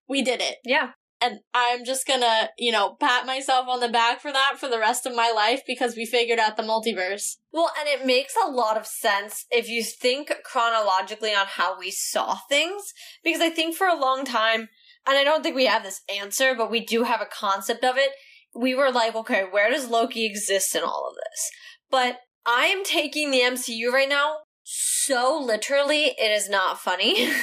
[0.08, 0.58] We did it.
[0.66, 0.92] yeah.
[1.24, 4.80] And I'm just gonna, you know, pat myself on the back for that for the
[4.80, 7.36] rest of my life because we figured out the multiverse.
[7.54, 11.92] Well, and it makes a lot of sense if you think chronologically on how we
[11.92, 12.92] saw things.
[13.24, 14.70] Because I think for a long time,
[15.08, 17.98] and I don't think we have this answer, but we do have a concept of
[17.98, 18.12] it.
[18.56, 21.52] We were like, okay, where does Loki exist in all of this?
[21.90, 27.16] But I am taking the MCU right now so literally, it is not funny.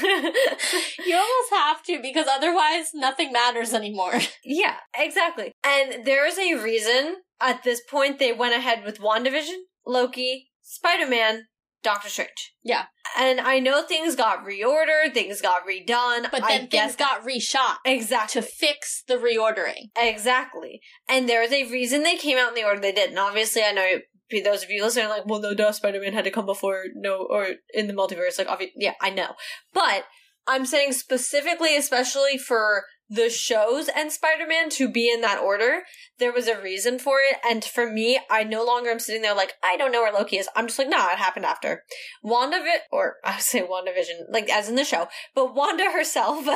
[1.06, 4.20] You almost have to because otherwise nothing matters anymore.
[4.44, 5.52] yeah, exactly.
[5.64, 11.08] And there is a reason at this point they went ahead with WandaVision, Loki, Spider
[11.08, 11.46] Man,
[11.82, 12.54] Doctor Strange.
[12.62, 12.86] Yeah.
[13.18, 16.30] And I know things got reordered, things got redone.
[16.30, 19.90] But then get things got reshot exactly to fix the reordering.
[19.96, 20.80] exactly.
[21.08, 23.10] And there's a reason they came out in the order they did.
[23.10, 23.98] And obviously, I know
[24.44, 26.84] those of you listening are like, well, no, duh, Spider Man had to come before
[26.94, 28.38] no, or in the multiverse.
[28.38, 29.34] Like, obvi- yeah, I know.
[29.72, 30.04] But
[30.46, 35.82] I'm saying specifically, especially for the shows and Spider Man to be in that order,
[36.18, 37.38] there was a reason for it.
[37.48, 40.36] And for me, I no longer am sitting there like, I don't know where Loki
[40.36, 40.48] is.
[40.54, 41.84] I'm just like, nah, it happened after.
[42.22, 42.60] Wanda,
[42.92, 46.46] or I would say WandaVision, like as in the show, but Wanda herself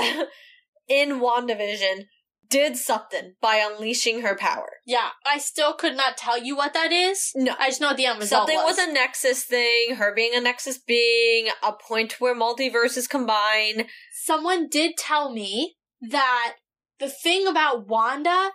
[0.89, 2.05] in WandaVision
[2.53, 4.69] did something by unleashing her power.
[4.85, 7.33] Yeah, I still could not tell you what that is.
[7.35, 7.55] No.
[7.59, 8.77] I just know the end result Something was.
[8.77, 13.87] with a nexus thing, her being a nexus being, a point where multiverses combine.
[14.13, 15.77] Someone did tell me
[16.11, 16.55] that
[16.99, 18.51] the thing about Wanda,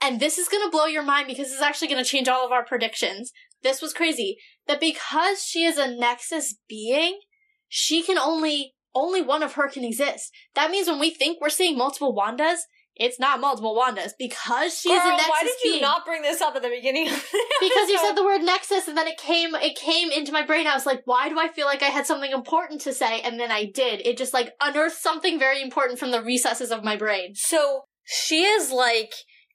[0.00, 2.64] and this is gonna blow your mind because it's actually gonna change all of our
[2.64, 3.32] predictions.
[3.62, 4.38] This was crazy.
[4.66, 7.20] That because she is a nexus being,
[7.68, 10.32] she can only only one of her can exist.
[10.54, 12.60] That means when we think we're seeing multiple Wandas,
[13.00, 14.12] it's not multiple Wandas.
[14.18, 15.82] Because she is a nexus why did you being.
[15.82, 17.10] not bring this up at the beginning the
[17.60, 20.66] because you said the word nexus and then it came it came into my brain.
[20.66, 23.20] I was like why do i feel like i had something important to say?
[23.22, 24.06] And then i did.
[24.06, 27.34] It just like unearthed something very important from the recesses of my brain.
[27.34, 29.12] So she is like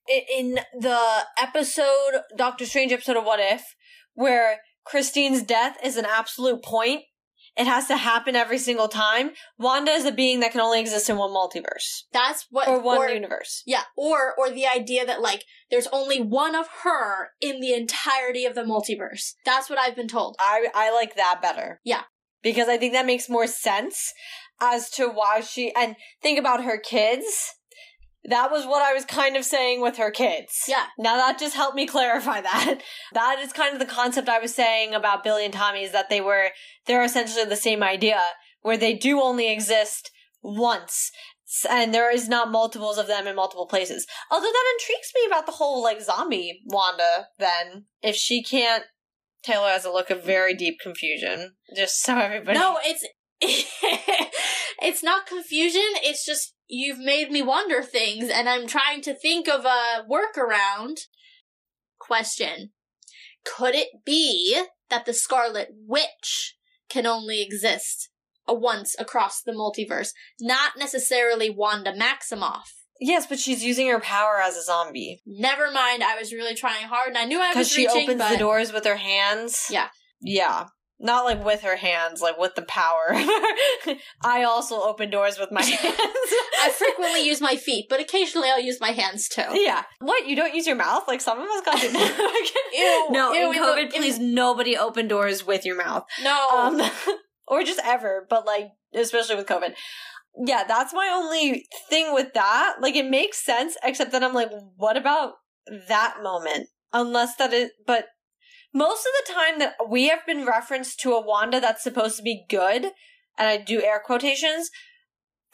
[0.07, 3.63] in the episode Doctor Strange episode of What If,
[4.13, 7.01] where Christine's death is an absolute point.
[7.57, 9.31] It has to happen every single time.
[9.57, 13.13] Wanda is a being that can only exist in one multiverse that's what or one
[13.13, 13.63] universe.
[13.65, 18.45] yeah or or the idea that like there's only one of her in the entirety
[18.45, 21.81] of the multiverse that's what i've been told I I like that better.
[21.83, 22.03] Yeah.
[22.43, 24.13] Because I think that makes more sense
[24.61, 27.25] as to why she and think about her kids.
[28.27, 30.63] That was what I was kind of saying with her kids.
[30.67, 32.81] yeah Now that just helped me clarify that.
[33.13, 36.09] That is kind of the concept I was saying about Billy and Tommy is that
[36.09, 36.49] they were
[36.85, 38.19] they're essentially the same idea
[38.61, 40.11] where they do only exist
[40.41, 41.11] once
[41.69, 44.05] and there is not multiples of them in multiple places.
[44.31, 48.83] Although that intrigues me about the whole like zombie Wanda then if she can't
[49.43, 53.05] Taylor has a look of very deep confusion just so everybody no it's
[54.81, 59.47] it's not confusion it's just you've made me wonder things and i'm trying to think
[59.47, 61.01] of a workaround
[61.99, 62.71] question
[63.45, 66.55] could it be that the scarlet witch
[66.89, 68.09] can only exist
[68.47, 74.55] once across the multiverse not necessarily wanda maximoff Yes, but she's using her power as
[74.55, 75.21] a zombie.
[75.25, 78.19] never mind i was really trying hard and i knew i was Because she opens
[78.19, 79.67] but the doors with her hands.
[79.69, 79.89] Yeah.
[80.21, 80.67] Yeah.
[80.97, 83.07] Not like with her hands, like with the power.
[84.23, 85.95] I also open doors with my hands.
[86.61, 89.43] I frequently use my feet, but occasionally I'll use my hands too.
[89.51, 89.83] Yeah.
[89.99, 90.25] What?
[90.27, 91.03] You don't use your mouth?
[91.07, 91.87] Like some of us got to
[92.73, 96.05] Ew, No, ew, in COVID, please nobody open doors with your mouth.
[96.23, 96.49] No.
[96.49, 96.81] Um,
[97.47, 99.73] or just ever, but like, especially with COVID.
[100.45, 102.75] Yeah, that's my only thing with that.
[102.81, 105.33] Like, it makes sense, except that I'm like, what about
[105.87, 106.67] that moment?
[106.91, 108.07] Unless that is, but
[108.75, 112.23] most of the time that we have been referenced to a Wanda that's supposed to
[112.23, 112.83] be good,
[113.37, 114.69] and I do air quotations,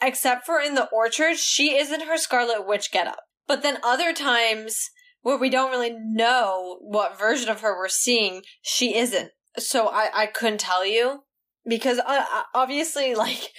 [0.02, 3.20] except for in the orchard, she is in her Scarlet Witch getup.
[3.46, 4.90] But then other times
[5.22, 9.30] where we don't really know what version of her we're seeing, she isn't.
[9.56, 11.20] So I, I couldn't tell you
[11.64, 13.50] because uh, uh, obviously, like,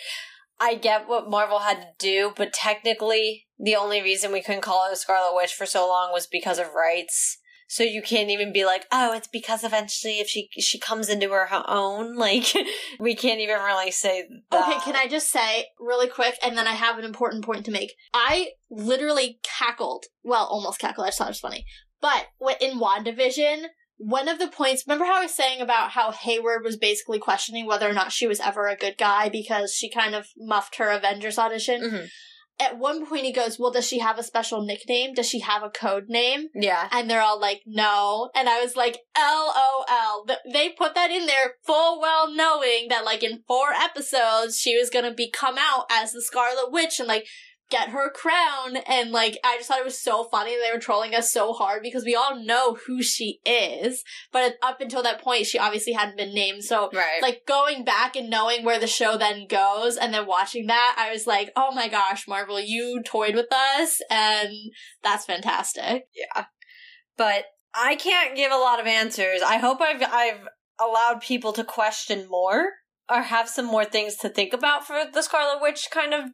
[0.59, 4.89] I get what Marvel had to do, but technically, the only reason we couldn't call
[4.89, 7.37] her Scarlet Witch for so long was because of rights.
[7.67, 11.29] So you can't even be like, oh, it's because eventually if she she comes into
[11.29, 12.53] her own, like
[12.99, 14.63] we can't even really say that.
[14.63, 17.71] Okay, can I just say really quick, and then I have an important point to
[17.71, 17.93] make.
[18.13, 20.05] I literally cackled.
[20.23, 21.05] Well, almost cackled.
[21.05, 21.65] I just thought it was funny.
[22.01, 22.27] But
[22.59, 26.75] in WandaVision, one of the points, remember how I was saying about how Hayward was
[26.75, 30.27] basically questioning whether or not she was ever a good guy because she kind of
[30.37, 31.81] muffed her Avengers audition?
[31.81, 32.07] Mhm.
[32.59, 35.13] At one point, he goes, Well, does she have a special nickname?
[35.13, 36.47] Does she have a code name?
[36.53, 36.87] Yeah.
[36.91, 38.29] And they're all like, no.
[38.35, 40.25] And I was like, LOL.
[40.25, 44.77] Th- They put that in there full well knowing that, like, in four episodes, she
[44.77, 47.25] was gonna be come out as the Scarlet Witch and, like,
[47.69, 48.77] get her crown.
[48.87, 50.51] And, like, I just thought it was so funny.
[50.51, 54.03] That they were trolling us so hard because we all know who she is.
[54.31, 56.63] But up until that point, she obviously hadn't been named.
[56.63, 57.21] So, Right.
[57.21, 61.11] like, going back and knowing where the show then goes and then watching that, I
[61.11, 64.01] was like, oh my gosh, Marvel, you toyed with us.
[64.09, 64.51] And
[65.01, 66.07] that's fantastic.
[66.13, 66.45] Yeah.
[67.17, 69.41] But I can't give a lot of answers.
[69.41, 70.47] I hope I've I've
[70.79, 72.69] allowed people to question more
[73.09, 76.25] or have some more things to think about for the Scarlet Witch kind of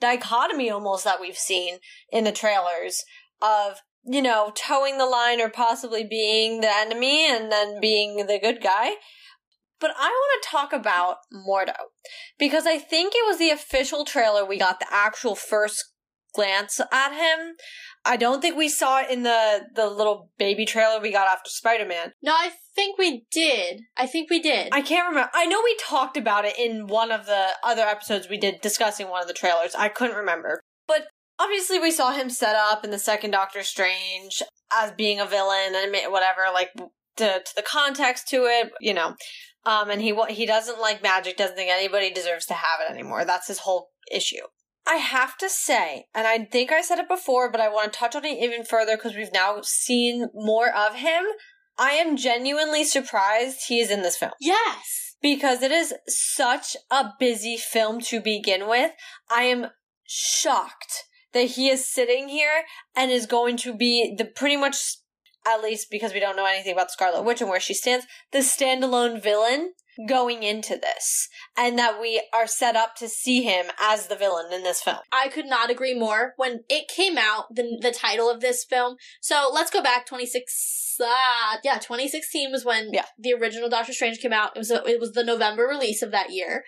[0.00, 1.78] dichotomy almost that we've seen
[2.10, 3.04] in the trailers
[3.42, 8.38] of you know toeing the line or possibly being the enemy and then being the
[8.38, 8.92] good guy.
[9.80, 11.76] But I want to talk about Mordo
[12.38, 15.92] because I think it was the official trailer we got the actual first
[16.34, 17.56] glance at him
[18.08, 21.50] I don't think we saw it in the the little baby trailer we got after
[21.50, 22.12] Spider Man.
[22.22, 23.82] No, I think we did.
[23.98, 24.68] I think we did.
[24.72, 25.30] I can't remember.
[25.34, 29.08] I know we talked about it in one of the other episodes we did discussing
[29.08, 29.74] one of the trailers.
[29.74, 31.08] I couldn't remember, but
[31.38, 35.74] obviously we saw him set up in the second Doctor Strange as being a villain
[35.74, 36.70] and whatever, like
[37.16, 39.16] to, to the context to it, you know.
[39.66, 41.36] Um, and he he doesn't like magic.
[41.36, 43.26] Doesn't think anybody deserves to have it anymore.
[43.26, 44.46] That's his whole issue.
[44.88, 47.98] I have to say, and I think I said it before, but I want to
[47.98, 51.24] touch on it even further because we've now seen more of him.
[51.78, 55.14] I am genuinely surprised he is in this film yes.
[55.20, 58.92] because it is such a busy film to begin with.
[59.30, 59.66] I am
[60.06, 62.64] shocked that he is sitting here
[62.96, 64.76] and is going to be the pretty much,
[65.46, 68.38] at least because we don't know anything about Scarlet Witch and where she stands, the
[68.38, 69.74] standalone villain
[70.06, 71.28] going into this.
[71.56, 74.98] And that we are set up to see him as the villain in this film.
[75.10, 76.34] I could not agree more.
[76.36, 78.96] When it came out, the the title of this film.
[79.20, 80.96] So let's go back 26.
[81.00, 83.06] Uh, yeah, 2016 was when Yeah.
[83.18, 84.56] the original Doctor Strange came out.
[84.56, 86.64] It was a, it was the November release of that year.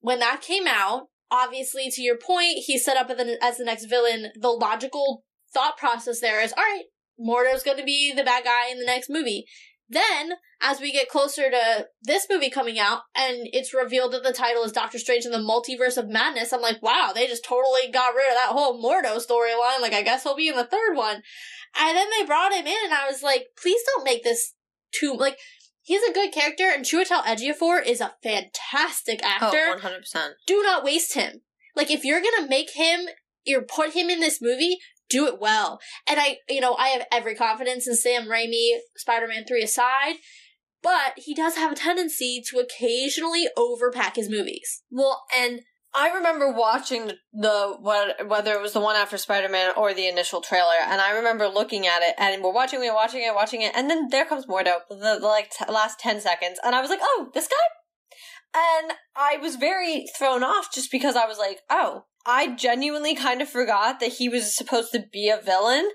[0.00, 3.64] When that came out, obviously to your point, he's set up as the, as the
[3.64, 4.30] next villain.
[4.38, 6.84] The logical thought process there is, all right,
[7.20, 9.46] Mordo's going to be the bad guy in the next movie.
[9.88, 14.32] Then, as we get closer to this movie coming out, and it's revealed that the
[14.32, 17.90] title is Doctor Strange in the Multiverse of Madness, I'm like, wow, they just totally
[17.90, 19.80] got rid of that whole Mordo storyline.
[19.80, 21.22] Like, I guess he'll be in the third one.
[21.78, 24.54] And then they brought him in, and I was like, please don't make this
[24.92, 25.38] too, like,
[25.82, 29.78] he's a good character, and Chiwetel Ejiofor is a fantastic actor.
[29.78, 30.30] 100%.
[30.46, 31.42] Do not waste him.
[31.74, 33.08] Like, if you're gonna make him,
[33.48, 34.78] or put him in this movie,
[35.08, 35.80] do it well.
[36.08, 40.16] And I, you know, I have every confidence in Sam Raimi, Spider-Man 3 aside,
[40.82, 44.82] but he does have a tendency to occasionally overpack his movies.
[44.90, 45.60] Well, and
[45.94, 50.06] I remember watching the, what whether it was the one after Spider Man or the
[50.06, 53.62] initial trailer, and I remember looking at it, and we're watching it, watching it, watching
[53.62, 56.80] it, and then there comes Mordo, the, the like t- last ten seconds, and I
[56.80, 57.54] was like, oh, this guy,
[58.54, 63.40] and I was very thrown off just because I was like, oh, I genuinely kind
[63.42, 65.88] of forgot that he was supposed to be a villain.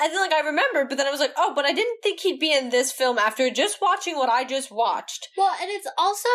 [0.00, 2.20] And then, like, I remembered, but then I was like, oh, but I didn't think
[2.20, 5.28] he'd be in this film after just watching what I just watched.
[5.36, 6.28] Well, and it's also,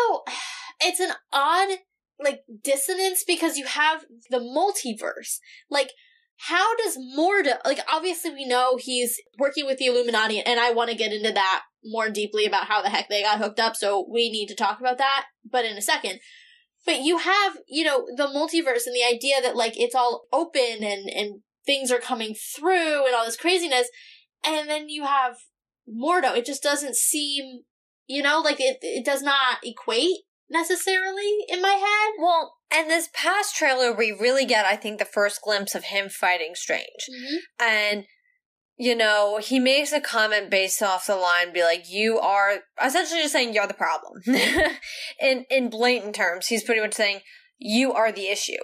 [0.80, 1.78] it's an odd,
[2.22, 5.38] like, dissonance because you have the multiverse.
[5.70, 5.92] Like,
[6.36, 10.90] how does Mordo, like, obviously we know he's working with the Illuminati, and I want
[10.90, 14.06] to get into that more deeply about how the heck they got hooked up, so
[14.10, 16.20] we need to talk about that, but in a second.
[16.84, 20.82] But you have, you know, the multiverse and the idea that, like, it's all open
[20.82, 23.88] and, and things are coming through and all this craziness,
[24.44, 25.36] and then you have
[25.88, 26.36] Mordo.
[26.36, 27.62] It just doesn't seem,
[28.06, 30.18] you know, like it, it does not equate
[30.50, 32.22] necessarily in my head.
[32.22, 36.08] Well, and this past trailer, we really get, I think, the first glimpse of him
[36.08, 37.08] fighting Strange.
[37.10, 37.36] Mm-hmm.
[37.60, 38.04] And,
[38.76, 43.20] you know, he makes a comment based off the line, be like, you are essentially
[43.20, 44.22] just saying you're the problem.
[45.20, 47.20] in, in blatant terms, he's pretty much saying,
[47.58, 48.62] you are the issue.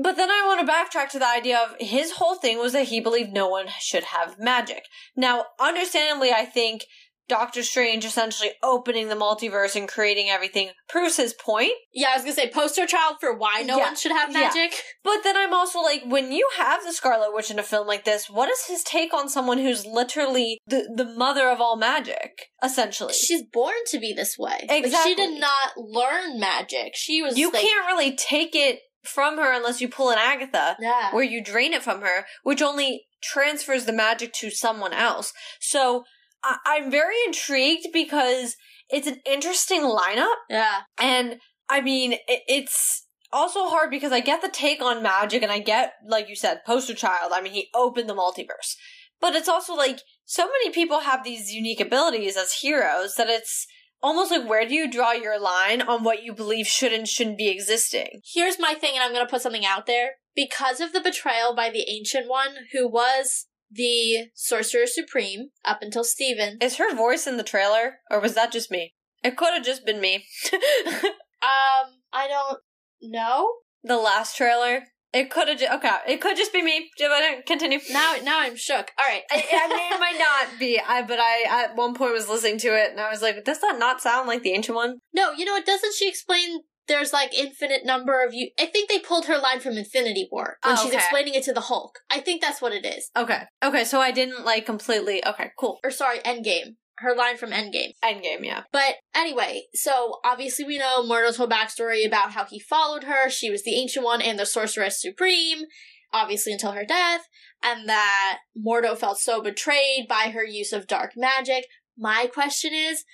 [0.00, 2.88] But then I want to backtrack to the idea of his whole thing was that
[2.88, 4.84] he believed no one should have magic.
[5.16, 6.86] Now, understandably, I think
[7.28, 11.72] Doctor Strange essentially opening the multiverse and creating everything proves his point.
[11.94, 13.84] Yeah, I was gonna say poster child for why no Yeah.
[13.84, 14.40] one should have Yeah.
[14.40, 14.82] magic.
[15.04, 18.04] But then I'm also like, when you have the Scarlet Witch in a film like
[18.04, 22.48] this, what is his take on someone who's literally the, the mother of all magic,
[22.62, 23.14] essentially?
[23.14, 24.66] She's born to be this way.
[24.68, 25.12] Like, Exactly.
[25.12, 26.92] she did not learn magic.
[26.94, 30.76] She was you like, can't really take it from her unless you pull an Agatha.
[30.80, 31.12] Yeah.
[31.14, 35.32] where you drain it from her, which only transfers the magic to someone else.
[35.60, 36.04] So
[36.44, 38.56] I- I'm very intrigued because
[38.88, 40.82] it's an interesting lineup, Yeah.
[40.98, 45.50] and I mean, it- it's also hard because I get the take on magic, and
[45.50, 47.32] I get, like you said, poster child.
[47.32, 48.76] I mean, he opened the multiverse,
[49.20, 53.66] but it's also like so many people have these unique abilities as heroes that it's
[54.02, 57.38] almost like where do you draw your line on what you believe should and shouldn't
[57.38, 58.20] be existing?
[58.34, 60.16] Here's my thing, and I'm gonna put something out there.
[60.34, 66.04] Because of the betrayal by the Ancient One, who was the Sorcerer Supreme up until
[66.04, 68.94] Stephen, Is her voice in the trailer, or was that just me?
[69.24, 70.26] It could have just been me.
[70.52, 72.58] um, I don't
[73.02, 73.52] know.
[73.82, 74.84] the last trailer.
[75.12, 75.60] It could have.
[75.60, 76.88] Okay, it could just be me.
[76.96, 77.80] Do I continue?
[77.90, 78.92] Now, now I'm shook.
[78.98, 79.22] All right.
[79.30, 80.80] I, I mean, it might not be.
[80.80, 83.60] I but I at one point was listening to it and I was like, does
[83.60, 85.00] that not sound like the ancient one?
[85.14, 85.66] No, you know what?
[85.66, 88.50] Doesn't she explain there's like infinite number of you?
[88.58, 90.96] I think they pulled her line from Infinity War when Oh, she's okay.
[90.98, 91.98] explaining it to the Hulk.
[92.10, 93.10] I think that's what it is.
[93.16, 93.42] Okay.
[93.64, 93.84] Okay.
[93.84, 95.24] So I didn't like completely.
[95.24, 95.50] Okay.
[95.58, 95.78] Cool.
[95.84, 96.76] Or sorry, Endgame.
[96.98, 97.92] Her line from Endgame.
[98.04, 98.44] Endgame.
[98.44, 98.62] Yeah.
[98.72, 103.28] But anyway, so obviously we know Mordo's whole backstory about how he followed her.
[103.28, 105.64] She was the Ancient One and the Sorceress Supreme,
[106.12, 107.22] obviously until her death,
[107.62, 111.66] and that Mordo felt so betrayed by her use of dark magic.
[111.98, 113.04] My question is,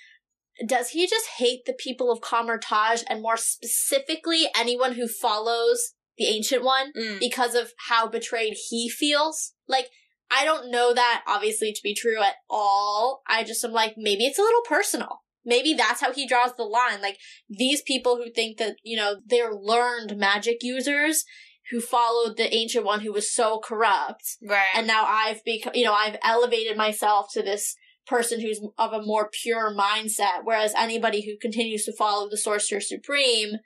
[0.65, 6.25] does he just hate the people of Kamar-Taj and more specifically anyone who follows the
[6.25, 7.19] Ancient One Mm.
[7.19, 9.53] because of how betrayed he feels?
[9.67, 9.89] Like,
[10.31, 13.21] I don't know that obviously to be true at all.
[13.27, 15.23] I just am like, maybe it's a little personal.
[15.45, 17.01] Maybe that's how he draws the line.
[17.01, 17.17] Like,
[17.49, 21.23] these people who think that, you know, they're learned magic users
[21.71, 24.37] who followed the ancient one who was so corrupt.
[24.41, 24.69] Right.
[24.75, 27.75] And now I've become, you know, I've elevated myself to this
[28.09, 30.41] person who's of a more pure mindset.
[30.43, 33.57] Whereas anybody who continues to follow the Sorcerer Supreme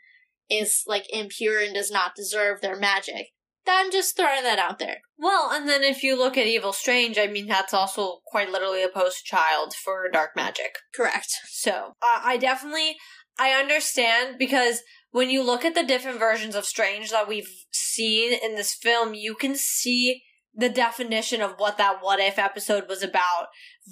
[0.50, 3.28] is like impure and does not deserve their magic.
[3.66, 4.98] I'm just throwing that out there.
[5.18, 8.84] well, and then if you look at Evil Strange, I mean, that's also quite literally
[8.84, 10.76] a post child for dark magic.
[10.94, 11.30] Correct.
[11.48, 12.98] So uh, I definitely
[13.39, 14.82] I understand because
[15.12, 19.14] when you look at the different versions of Strange that we've seen in this film,
[19.14, 20.24] you can see
[20.56, 23.47] the definition of what that what if episode was about,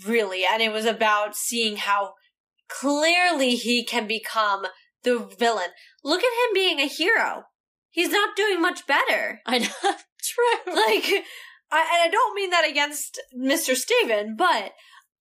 [0.06, 2.14] really, and it was about seeing how
[2.68, 4.66] clearly he can become
[5.04, 5.70] the villain.
[6.04, 7.44] Look at him being a hero.
[7.90, 9.68] He's not doing much better I know.
[10.24, 10.74] True.
[10.74, 11.26] like
[11.72, 13.76] I, and I don't mean that against Mr.
[13.76, 14.74] Stephen, but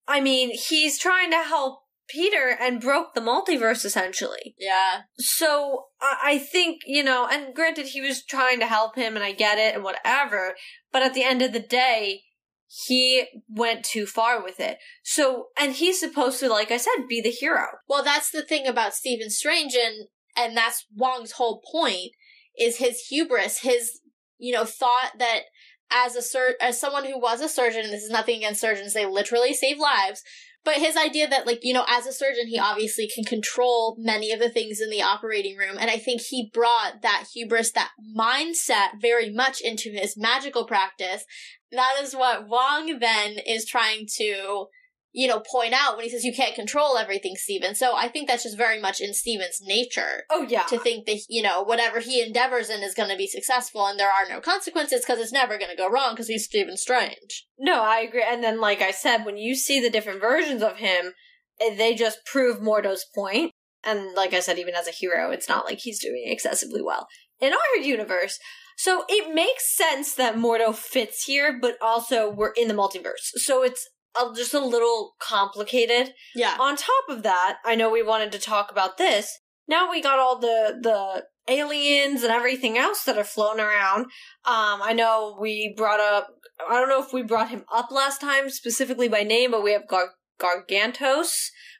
[0.06, 1.80] I mean he's trying to help
[2.10, 4.54] Peter and broke the multiverse essentially.
[4.58, 5.02] Yeah.
[5.18, 9.24] So I, I think you know, and granted he was trying to help him, and
[9.24, 10.54] I get it and whatever.
[10.92, 12.22] But at the end of the day,
[12.66, 14.78] he went too far with it.
[15.02, 17.66] So and he's supposed to, like I said, be the hero.
[17.88, 22.12] Well, that's the thing about Stephen Strange, and and that's Wong's whole point
[22.58, 24.00] is his hubris, his
[24.38, 25.42] you know thought that
[25.90, 28.94] as a sur- as someone who was a surgeon, and this is nothing against surgeons,
[28.94, 30.22] they literally save lives.
[30.64, 34.30] But his idea that, like, you know, as a surgeon, he obviously can control many
[34.30, 35.76] of the things in the operating room.
[35.78, 41.24] And I think he brought that hubris, that mindset very much into his magical practice.
[41.72, 44.66] That is what Wong then is trying to
[45.12, 47.74] you know, point out when he says you can't control everything, Stephen.
[47.74, 51.20] So I think that's just very much in Stephen's nature Oh yeah, to think that,
[51.28, 54.40] you know, whatever he endeavors in is going to be successful and there are no
[54.40, 57.46] consequences because it's never going to go wrong because he's Stephen Strange.
[57.58, 58.24] No, I agree.
[58.26, 61.12] And then, like I said, when you see the different versions of him,
[61.60, 63.52] eh, they just prove Mordo's point.
[63.82, 67.08] And like I said, even as a hero, it's not like he's doing excessively well
[67.40, 68.38] in our universe.
[68.76, 73.32] So it makes sense that Mordo fits here, but also we're in the multiverse.
[73.34, 76.14] So it's a, just a little complicated.
[76.34, 76.56] Yeah.
[76.60, 79.38] On top of that, I know we wanted to talk about this.
[79.68, 84.02] Now we got all the the aliens and everything else that are floating around.
[84.44, 86.28] Um, I know we brought up.
[86.68, 89.72] I don't know if we brought him up last time specifically by name, but we
[89.72, 91.30] have Gar- Gargantos,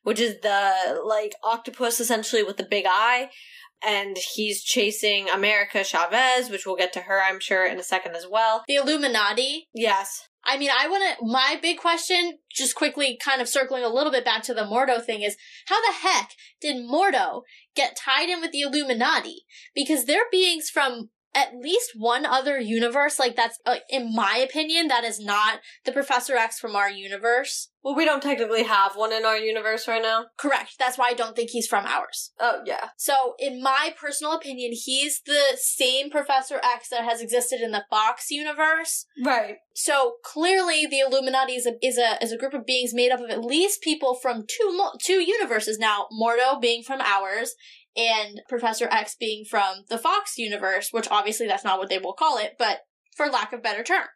[0.02, 3.30] which is the like octopus essentially with the big eye.
[3.82, 8.14] And he's chasing America Chavez, which we'll get to her, I'm sure, in a second
[8.14, 8.62] as well.
[8.68, 9.68] The Illuminati.
[9.72, 10.28] Yes.
[10.44, 11.26] I mean, I want to.
[11.26, 15.02] My big question, just quickly kind of circling a little bit back to the Mordo
[15.02, 15.36] thing, is
[15.66, 16.30] how the heck
[16.60, 17.42] did Mordo
[17.76, 19.44] get tied in with the Illuminati?
[19.74, 23.18] Because they're beings from at least one other universe.
[23.18, 27.68] Like, that's, uh, in my opinion, that is not the Professor X from our universe.
[27.82, 30.26] Well, we don't technically have one in our universe right now.
[30.36, 30.74] Correct.
[30.78, 32.32] That's why I don't think he's from ours.
[32.38, 32.88] Oh, yeah.
[32.96, 37.84] So, in my personal opinion, he's the same Professor X that has existed in the
[37.88, 39.06] Fox universe.
[39.24, 39.56] Right.
[39.72, 43.20] So clearly, the Illuminati is a is a is a group of beings made up
[43.20, 45.78] of at least people from two two universes.
[45.78, 47.54] Now, Mordo being from ours,
[47.96, 52.12] and Professor X being from the Fox universe, which obviously that's not what they will
[52.12, 52.80] call it, but
[53.16, 54.06] for lack of better term.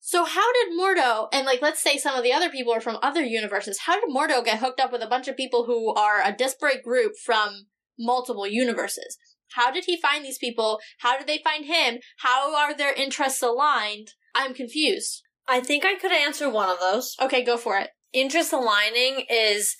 [0.00, 2.98] So how did Mordo and like let's say some of the other people are from
[3.02, 3.80] other universes?
[3.86, 6.82] How did Mordo get hooked up with a bunch of people who are a disparate
[6.84, 7.66] group from
[7.98, 9.18] multiple universes?
[9.54, 10.78] How did he find these people?
[10.98, 11.98] How did they find him?
[12.18, 14.12] How are their interests aligned?
[14.34, 15.22] I'm confused.
[15.48, 17.16] I think I could answer one of those.
[17.20, 17.90] Okay, go for it.
[18.12, 19.76] Interest aligning is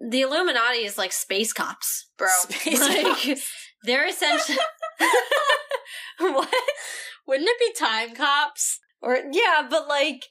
[0.00, 2.28] the Illuminati is like space cops, bro.
[2.48, 3.52] Space like, cops.
[3.82, 4.58] They're essentially
[6.18, 6.48] what?
[7.26, 8.80] Wouldn't it be time cops?
[9.00, 10.24] Or yeah, but like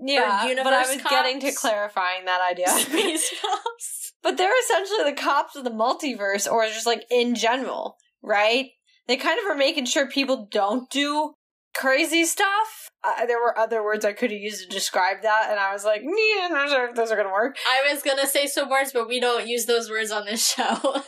[0.00, 2.68] yeah, universe but I was getting to clarifying that idea.
[2.68, 4.12] Space cops.
[4.22, 8.66] but they're essentially the cops of the multiverse, or just like in general, right?
[9.08, 11.34] They kind of are making sure people don't do
[11.74, 12.90] crazy stuff.
[13.04, 15.84] Uh, there were other words I could have used to describe that, and I was
[15.84, 17.56] like, yeah, I'm not sure if those are gonna work.
[17.66, 21.00] I was gonna say some words, but we don't use those words on this show.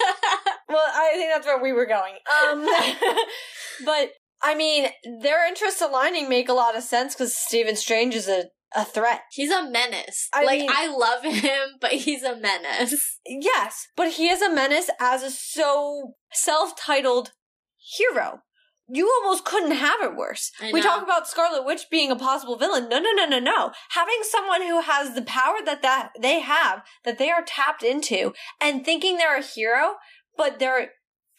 [0.66, 2.14] Well, I think that's where we were going.
[2.42, 2.66] Um,
[3.84, 4.10] but
[4.42, 4.88] I mean,
[5.22, 9.20] their interests aligning make a lot of sense because Stephen Strange is a, a threat.
[9.30, 10.28] he's a menace.
[10.32, 13.20] I like mean- I love him, but he's a menace.
[13.24, 17.30] Yes, but he is a menace as a so self-titled
[17.76, 18.40] hero.
[18.88, 20.50] You almost couldn't have it worse.
[20.72, 22.88] We talk about Scarlet Witch being a possible villain.
[22.88, 23.72] No, no, no, no, no.
[23.90, 28.34] Having someone who has the power that, that they have, that they are tapped into,
[28.60, 29.94] and thinking they're a hero,
[30.36, 30.90] but they're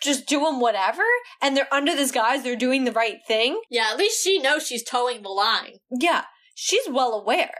[0.01, 1.03] just doing whatever,
[1.41, 3.61] and they're under this guise, they're doing the right thing.
[3.69, 5.77] Yeah, at least she knows she's toeing the line.
[5.91, 6.23] Yeah,
[6.55, 7.55] she's well aware.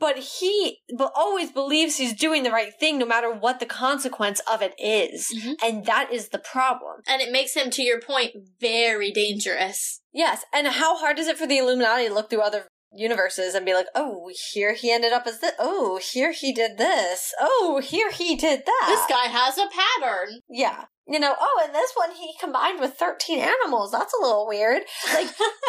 [0.00, 4.40] But he but always believes he's doing the right thing no matter what the consequence
[4.50, 5.28] of it is.
[5.36, 5.56] Mhm.
[5.62, 7.02] And that is the problem.
[7.06, 10.00] And it makes him, to your point, very dangerous.
[10.12, 13.66] Yes, and how hard is it for the Illuminati to look through other universes and
[13.66, 15.52] be like, oh, here he ended up as this.
[15.58, 17.34] Oh, here he did this.
[17.40, 18.86] Oh, here he did that.
[18.88, 20.40] This guy has a pattern.
[20.48, 20.84] Yeah.
[21.06, 23.92] You know, oh, and this one he combined with 13 animals.
[23.92, 24.82] That's a little weird.
[25.12, 25.28] Like,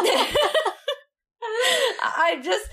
[2.02, 2.66] I just.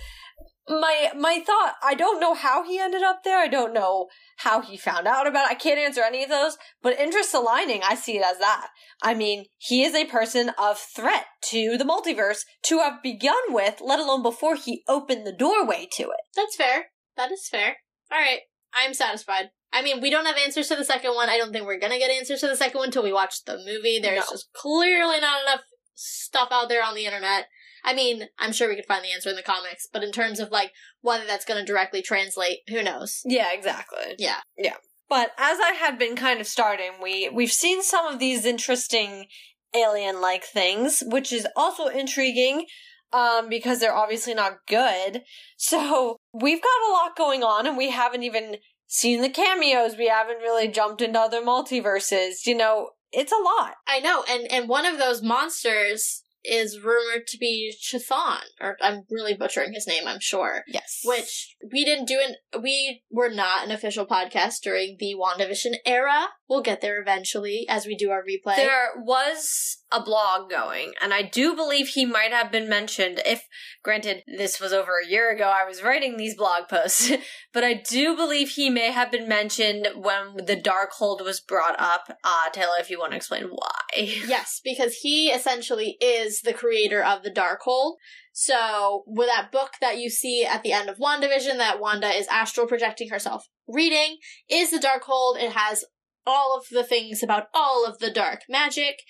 [0.70, 3.38] My my thought, I don't know how he ended up there.
[3.40, 4.08] I don't know
[4.38, 5.52] how he found out about it.
[5.52, 6.58] I can't answer any of those.
[6.82, 8.68] But interest aligning, I see it as that.
[9.02, 13.82] I mean, he is a person of threat to the multiverse to have begun with,
[13.82, 16.20] let alone before he opened the doorway to it.
[16.36, 16.88] That's fair.
[17.16, 17.78] That is fair.
[18.12, 18.42] All right.
[18.74, 19.52] I'm satisfied.
[19.72, 21.30] I mean, we don't have answers to the second one.
[21.30, 23.58] I don't think we're gonna get answers to the second one until we watch the
[23.58, 24.00] movie.
[24.02, 24.32] There's No.
[24.32, 25.62] just clearly not enough
[25.94, 27.48] stuff out there on the internet.
[27.88, 30.42] I mean, I'm sure we could find the answer in the comics, but in terms
[30.42, 33.22] of like whether that's gonna directly translate, who knows?
[33.24, 34.16] Yeah, exactly.
[34.20, 34.42] Yeah.
[34.58, 34.76] Yeah.
[35.08, 39.28] But as I had been kind of starting, we we've seen some of these interesting
[39.74, 42.66] alien-like things, which is also intriguing
[43.14, 45.24] um because they're obviously not good.
[45.56, 48.58] So, we've got a lot going on and we haven't even
[48.88, 49.96] seen the cameos.
[49.96, 52.46] We haven't really jumped into other multiverses.
[52.46, 53.76] You know, it's a lot.
[53.88, 59.04] I know, and and one of those monsters is rumored to be Chthon, or I'm
[59.10, 60.64] really butchering his name, I'm sure.
[60.68, 61.02] Yes.
[61.04, 66.28] Which we didn't do an we were not an official podcast during the WandaVision era.
[66.50, 68.56] We'll get there eventually as we do our replay.
[68.56, 73.22] There was a blog going, and I do believe he might have been mentioned.
[73.26, 73.46] If,
[73.84, 77.12] granted, this was over a year ago, I was writing these blog posts,
[77.54, 82.18] but I do believe he may have been mentioned when the Darkhold was brought up.
[82.24, 83.82] Uh, Taylor, if you want to explain why.
[83.98, 87.96] Yes, because he essentially is the creator of the Darkhold.
[88.34, 92.28] So, with that book that you see at the end of WandaVision, that Wanda is
[92.28, 94.18] astral projecting herself reading,
[94.50, 95.42] is the Darkhold.
[95.42, 95.84] It has
[96.28, 99.02] all of the things about all of the dark magic.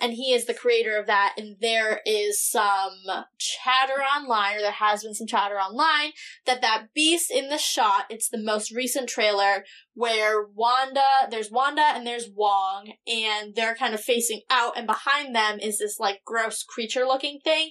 [0.00, 1.34] And he is the creator of that.
[1.38, 2.98] And there is some
[3.38, 6.12] chatter online, or there has been some chatter online,
[6.46, 9.64] that that beast in the shot, it's the most recent trailer
[9.94, 15.34] where Wanda, there's Wanda and there's Wong, and they're kind of facing out, and behind
[15.34, 17.70] them is this like gross creature looking thing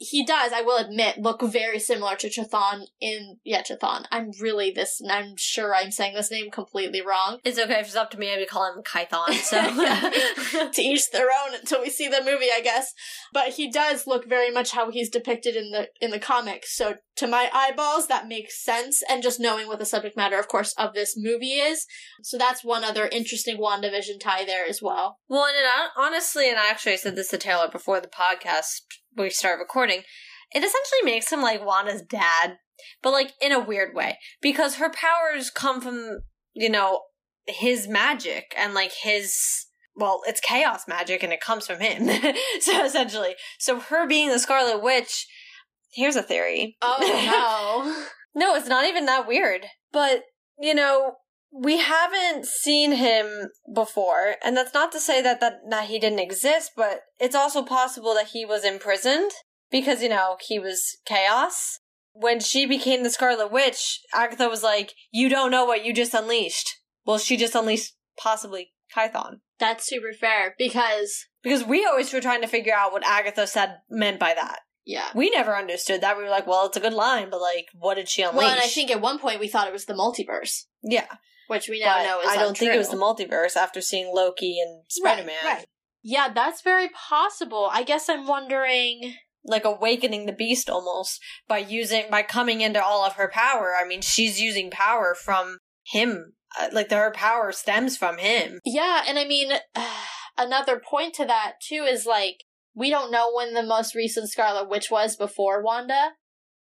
[0.00, 4.04] he does, I will admit, look very similar to Chthon in yeah, Chthon.
[4.12, 7.38] I'm really this I'm sure I'm saying this name completely wrong.
[7.44, 11.10] It's okay if it's up to me, I would call him Kython, so to each
[11.10, 12.94] their own until we see the movie, I guess.
[13.32, 16.76] But he does look very much how he's depicted in the in the comics.
[16.76, 19.02] So to my eyeballs, that makes sense.
[19.10, 21.86] And just knowing what the subject matter, of course, of this movie is.
[22.22, 25.18] So that's one other interesting WandaVision tie there as well.
[25.28, 28.82] Well, and it, honestly, and I actually said this to Taylor before the podcast
[29.18, 30.02] we start recording,
[30.54, 32.58] it essentially makes him like Wanda's dad,
[33.02, 36.20] but like in a weird way because her powers come from
[36.54, 37.02] you know
[37.46, 39.66] his magic and like his
[39.98, 42.08] well, it's chaos magic and it comes from him.
[42.60, 45.26] so essentially, so her being the Scarlet Witch,
[45.92, 46.76] here's a theory.
[46.80, 48.04] Oh
[48.34, 48.40] no.
[48.40, 49.66] no, it's not even that weird.
[49.92, 50.22] But,
[50.58, 51.14] you know,
[51.52, 56.18] we haven't seen him before, and that's not to say that, that that he didn't
[56.18, 59.30] exist, but it's also possible that he was imprisoned
[59.70, 61.80] because you know he was chaos.
[62.12, 66.14] When she became the Scarlet Witch, Agatha was like, "You don't know what you just
[66.14, 69.40] unleashed." Well, she just unleashed possibly Kython.
[69.58, 73.78] That's super fair because because we always were trying to figure out what Agatha said
[73.88, 74.60] meant by that.
[74.84, 75.08] Yeah.
[75.14, 76.16] We never understood that.
[76.16, 78.38] We were like, well, it's a good line, but like, what did she unleash?
[78.38, 80.64] Well, and I think at one point we thought it was the multiverse.
[80.82, 81.06] Yeah
[81.48, 82.68] which we now but know is I don't untrue.
[82.68, 85.36] think it was the multiverse after seeing Loki and Spider Man.
[85.44, 85.66] Right, right.
[86.02, 87.68] Yeah, that's very possible.
[87.72, 93.04] I guess I'm wondering like awakening the beast almost by using by coming into all
[93.04, 93.72] of her power.
[93.78, 96.34] I mean, she's using power from him.
[96.58, 98.60] Uh, like her power stems from him.
[98.64, 99.90] Yeah, and I mean uh,
[100.38, 102.44] another point to that too is like
[102.74, 106.10] we don't know when the most recent Scarlet Witch was before Wanda.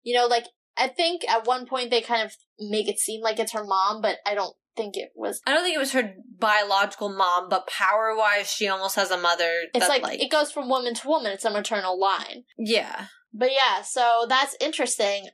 [0.03, 0.47] You know, like
[0.77, 4.01] I think at one point they kind of make it seem like it's her mom,
[4.01, 5.41] but I don't think it was.
[5.45, 9.17] I don't think it was her biological mom, but power wise, she almost has a
[9.17, 9.51] mother.
[9.73, 11.31] It's like, like, it goes from woman to woman.
[11.31, 12.43] It's a maternal line.
[12.57, 13.05] Yeah.
[13.33, 15.29] But yeah, so that's interesting.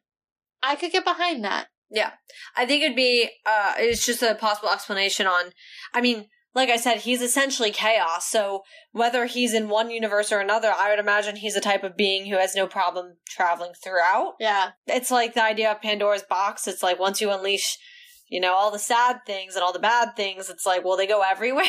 [0.64, 1.68] I could get behind that.
[1.92, 2.12] Yeah,
[2.56, 3.30] I think it'd be.
[3.46, 5.52] uh It's just a possible explanation on.
[5.94, 8.28] I mean, like I said, he's essentially chaos.
[8.28, 8.62] So
[8.92, 12.26] whether he's in one universe or another, I would imagine he's a type of being
[12.26, 14.34] who has no problem traveling throughout.
[14.40, 14.72] Yeah.
[14.88, 16.68] It's like the idea of Pandora's box.
[16.68, 17.78] It's like once you unleash
[18.30, 21.08] you know, all the sad things and all the bad things, it's like, well, they
[21.08, 21.66] go everywhere.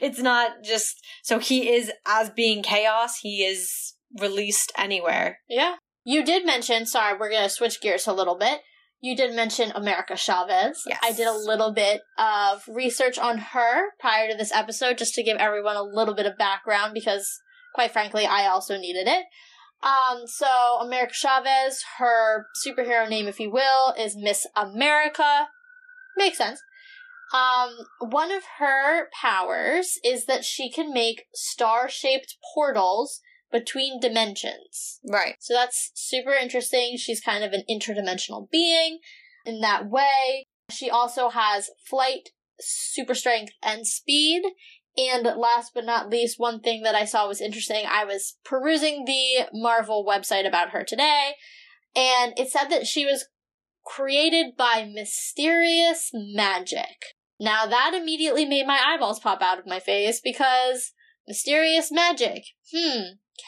[0.00, 5.38] it's not just, so he is, as being chaos, he is released anywhere.
[5.48, 5.76] Yeah.
[6.04, 8.60] You did mention, sorry, we're going to switch gears a little bit.
[9.00, 10.82] You did mention America Chavez.
[10.86, 10.98] Yes.
[11.02, 15.24] I did a little bit of research on her prior to this episode just to
[15.24, 17.28] give everyone a little bit of background because,
[17.74, 19.24] quite frankly, I also needed it.
[19.82, 20.46] Um, so
[20.80, 25.48] America Chavez, her superhero name, if you will, is Miss America.
[26.16, 26.62] Makes sense.
[27.32, 27.70] Um,
[28.10, 35.00] one of her powers is that she can make star shaped portals between dimensions.
[35.08, 35.36] Right.
[35.40, 36.96] So that's super interesting.
[36.96, 38.98] She's kind of an interdimensional being
[39.46, 40.46] in that way.
[40.70, 44.42] She also has flight, super strength, and speed.
[44.96, 47.84] And last but not least, one thing that I saw was interesting.
[47.88, 51.32] I was perusing the Marvel website about her today,
[51.96, 53.26] and it said that she was
[53.84, 57.16] created by mysterious magic.
[57.40, 60.92] Now that immediately made my eyeballs pop out of my face because
[61.26, 62.44] mysterious magic.
[62.74, 63.02] Hmm.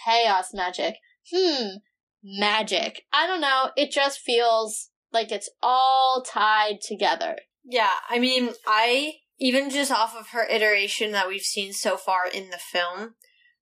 [0.04, 0.96] Chaos magic.
[1.32, 1.76] Hmm.
[2.22, 3.02] Magic.
[3.12, 3.70] I don't know.
[3.76, 7.36] It just feels like it's all tied together.
[7.64, 12.26] Yeah, I mean, I even just off of her iteration that we've seen so far
[12.26, 13.14] in the film,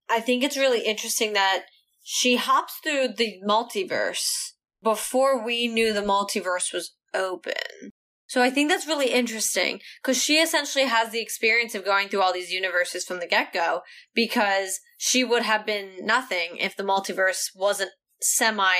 [0.08, 1.64] I think it's really interesting that
[2.02, 4.51] she hops through the multiverse
[4.82, 7.92] before we knew the multiverse was open.
[8.26, 12.22] So I think that's really interesting because she essentially has the experience of going through
[12.22, 13.82] all these universes from the get go
[14.14, 17.90] because she would have been nothing if the multiverse wasn't
[18.22, 18.74] semi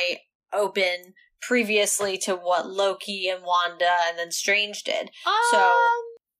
[0.54, 5.10] open previously to what Loki and Wanda and then Strange did.
[5.26, 5.58] Um, so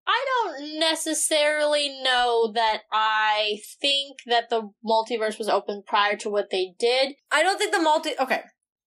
[0.07, 6.51] I don't necessarily know that I think that the multiverse was open prior to what
[6.51, 7.15] they did.
[7.31, 8.43] I don't think the multi okay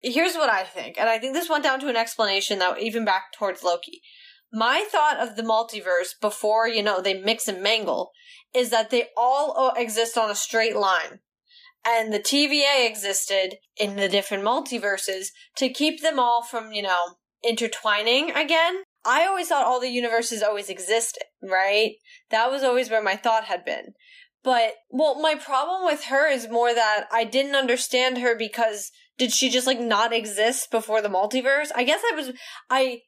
[0.05, 3.05] here's what I think, and I think this went down to an explanation that even
[3.05, 4.01] back towards Loki.
[4.53, 8.11] My thought of the multiverse before, you know, they mix and mangle
[8.53, 11.19] is that they all uh, exist on a straight line.
[11.85, 15.27] And the TVA existed in the different multiverses
[15.57, 18.83] to keep them all from, you know, intertwining again.
[19.05, 21.95] I always thought all the universes always existed, right?
[22.31, 23.93] That was always where my thought had been.
[24.43, 29.31] But, well, my problem with her is more that I didn't understand her because did
[29.31, 31.69] she just like not exist before the multiverse?
[31.75, 32.31] I guess I was,
[32.69, 33.01] I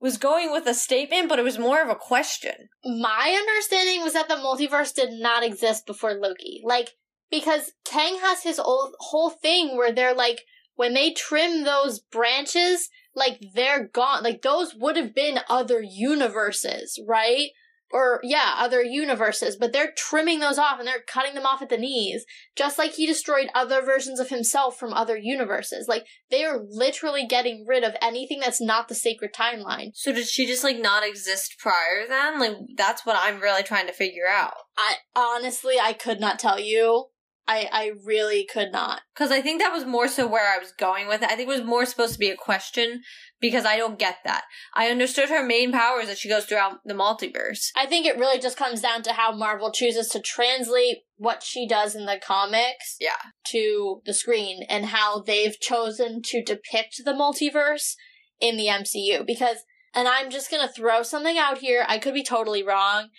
[0.00, 2.68] was going with a statement, but it was more of a question.
[2.84, 6.60] My understanding was that the multiverse did not exist before Loki.
[6.64, 6.90] Like,
[7.30, 10.42] because Kang has his old, whole thing where they're like,
[10.76, 14.22] when they trim those branches, like they're gone.
[14.22, 17.48] Like those would have been other universes, right?
[17.92, 21.68] Or yeah, other universes, but they're trimming those off and they're cutting them off at
[21.68, 22.24] the knees,
[22.56, 25.86] just like he destroyed other versions of himself from other universes.
[25.88, 29.90] Like they are literally getting rid of anything that's not the sacred timeline.
[29.94, 32.40] So did she just like not exist prior then?
[32.40, 34.54] Like that's what I'm really trying to figure out.
[34.76, 37.06] I honestly I could not tell you.
[37.48, 39.02] I I really could not.
[39.14, 41.30] Because I think that was more so where I was going with it.
[41.30, 43.02] I think it was more supposed to be a question
[43.40, 44.44] because I don't get that.
[44.74, 47.70] I understood her main powers that she goes throughout the multiverse.
[47.76, 51.66] I think it really just comes down to how Marvel chooses to translate what she
[51.68, 53.30] does in the comics Yeah.
[53.48, 57.94] to the screen and how they've chosen to depict the multiverse
[58.40, 59.24] in the MCU.
[59.24, 59.58] Because,
[59.94, 63.10] and I'm just gonna throw something out here, I could be totally wrong,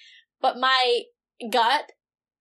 [0.41, 1.03] but my
[1.51, 1.91] gut,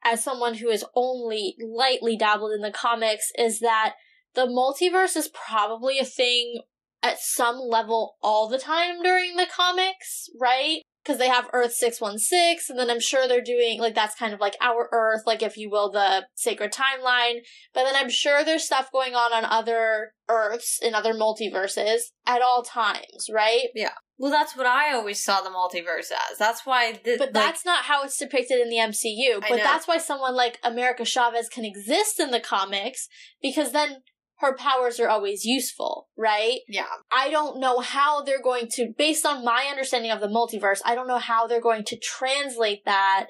[0.06, 3.94] as someone who has only lightly dabbled in the comics, is that
[4.34, 6.60] the multiverse is probably a thing
[7.02, 10.82] at some level all the time during the comics, right?
[11.06, 14.40] Because they have Earth 616, and then I'm sure they're doing, like, that's kind of
[14.40, 17.42] like our Earth, like, if you will, the sacred timeline.
[17.72, 22.42] But then I'm sure there's stuff going on on other Earths in other multiverses at
[22.42, 23.68] all times, right?
[23.74, 23.92] Yeah.
[24.18, 26.38] Well, that's what I always saw the multiverse as.
[26.38, 27.00] That's why.
[27.04, 29.40] The, But like, that's not how it's depicted in the MCU.
[29.48, 33.08] But that's why someone like America Chavez can exist in the comics,
[33.40, 33.98] because then
[34.40, 36.60] her powers are always useful, right?
[36.68, 36.84] yeah.
[37.10, 40.94] I don't know how they're going to, based on my understanding of the multiverse, I
[40.94, 43.28] don't know how they're going to translate that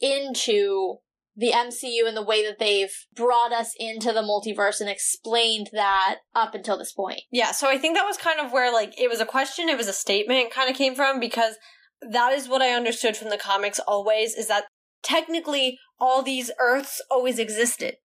[0.00, 0.98] into
[1.36, 6.18] the MCU and the way that they've brought us into the multiverse and explained that
[6.34, 7.20] up until this point.
[7.30, 9.76] Yeah, so I think that was kind of where like it was a question, it
[9.76, 11.56] was a statement kind of came from because
[12.00, 14.64] that is what I understood from the comics always is that
[15.02, 17.96] technically all these earths always existed.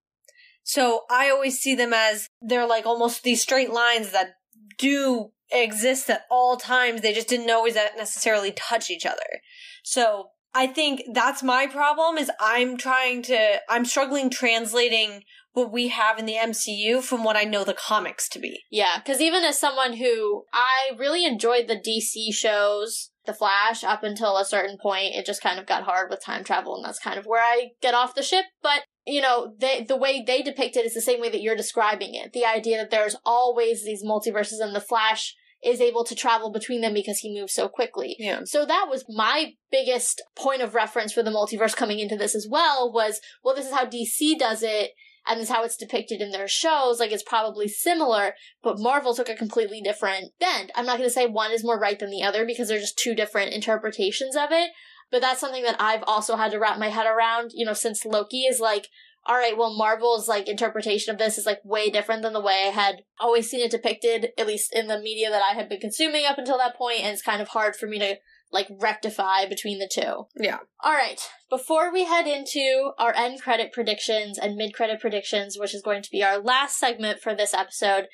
[0.63, 4.35] So I always see them as they're like almost these straight lines that
[4.77, 7.01] do exist at all times.
[7.01, 9.41] They just didn't always necessarily touch each other.
[9.83, 15.89] So I think that's my problem is I'm trying to I'm struggling translating what we
[15.89, 18.61] have in the MCU from what I know the comics to be.
[18.71, 24.03] Yeah, because even as someone who I really enjoyed the DC shows, The Flash, up
[24.03, 26.99] until a certain point, it just kind of got hard with time travel, and that's
[26.99, 28.45] kind of where I get off the ship.
[28.63, 31.55] But you know, they the way they depict it is the same way that you're
[31.55, 32.33] describing it.
[32.33, 36.81] The idea that there's always these multiverses, and the Flash is able to travel between
[36.81, 38.15] them because he moves so quickly.
[38.17, 38.41] Yeah.
[38.45, 42.47] So that was my biggest point of reference for the multiverse coming into this as
[42.49, 44.91] well was, well, this is how DC does it,
[45.27, 46.99] and this is how it's depicted in their shows.
[46.99, 48.33] Like, it's probably similar,
[48.63, 50.71] but Marvel took a completely different bend.
[50.75, 52.97] I'm not going to say one is more right than the other because they're just
[52.97, 54.71] two different interpretations of it,
[55.11, 58.05] but that's something that I've also had to wrap my head around, you know, since
[58.05, 58.87] Loki is like,
[59.25, 62.65] all right, well, Marvel's like interpretation of this is like way different than the way
[62.67, 65.79] I had always seen it depicted, at least in the media that I had been
[65.79, 68.15] consuming up until that point, and it's kind of hard for me to
[68.51, 70.25] like rectify between the two.
[70.35, 70.59] Yeah.
[70.83, 75.75] All right, before we head into our end credit predictions and mid credit predictions, which
[75.75, 78.07] is going to be our last segment for this episode,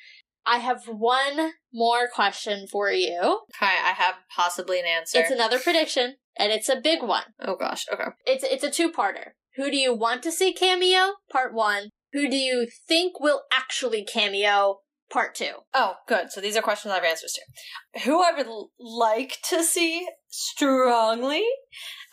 [0.46, 3.18] I have one more question for you.
[3.20, 5.20] Okay, I have possibly an answer.
[5.20, 7.24] It's another prediction, and it's a big one.
[7.40, 8.04] oh gosh, okay.
[8.26, 9.30] It's it's a two parter.
[9.56, 11.14] Who do you want to see cameo?
[11.30, 11.90] Part one.
[12.12, 14.78] Who do you think will actually cameo?
[15.10, 15.52] Part two.
[15.74, 16.30] Oh, good.
[16.30, 18.00] So these are questions I have answers to.
[18.02, 21.44] Who I would l- like to see strongly,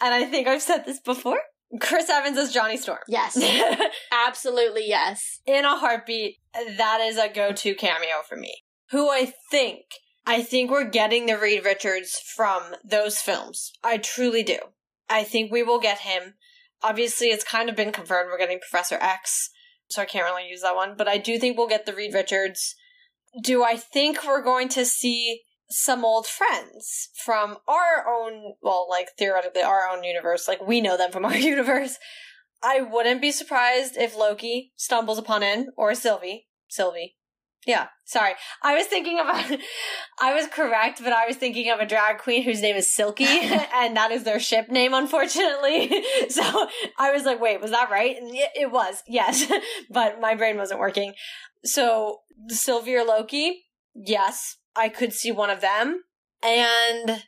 [0.02, 1.40] and I think I've said this before
[1.82, 3.00] Chris Evans as Johnny Storm.
[3.08, 3.38] Yes,
[4.12, 5.40] absolutely yes.
[5.46, 6.38] In a heartbeat,
[6.78, 8.54] that is a go to cameo for me.
[8.92, 9.82] Who I think,
[10.26, 13.72] I think we're getting the Reed Richards from those films.
[13.84, 14.58] I truly do.
[15.08, 16.34] I think we will get him.
[16.82, 19.50] Obviously, it's kind of been confirmed we're getting Professor X,
[19.88, 22.14] so I can't really use that one, but I do think we'll get the Reed
[22.14, 22.76] Richards.
[23.42, 29.10] Do I think we're going to see some old friends from our own, well, like
[29.18, 31.98] theoretically our own universe, like we know them from our universe?
[32.64, 36.48] I wouldn't be surprised if Loki stumbles upon in or Sylvie.
[36.68, 37.16] Sylvie.
[37.66, 38.34] Yeah, sorry.
[38.62, 39.58] I was thinking of a,
[40.22, 43.26] I was correct, but I was thinking of a drag queen whose name is Silky,
[43.28, 46.04] and that is their ship name, unfortunately.
[46.30, 48.16] So I was like, wait, was that right?
[48.18, 49.52] And it, it was, yes,
[49.90, 51.14] but my brain wasn't working.
[51.64, 53.64] So Sylvia Loki,
[53.94, 56.02] yes, I could see one of them.
[56.44, 57.24] And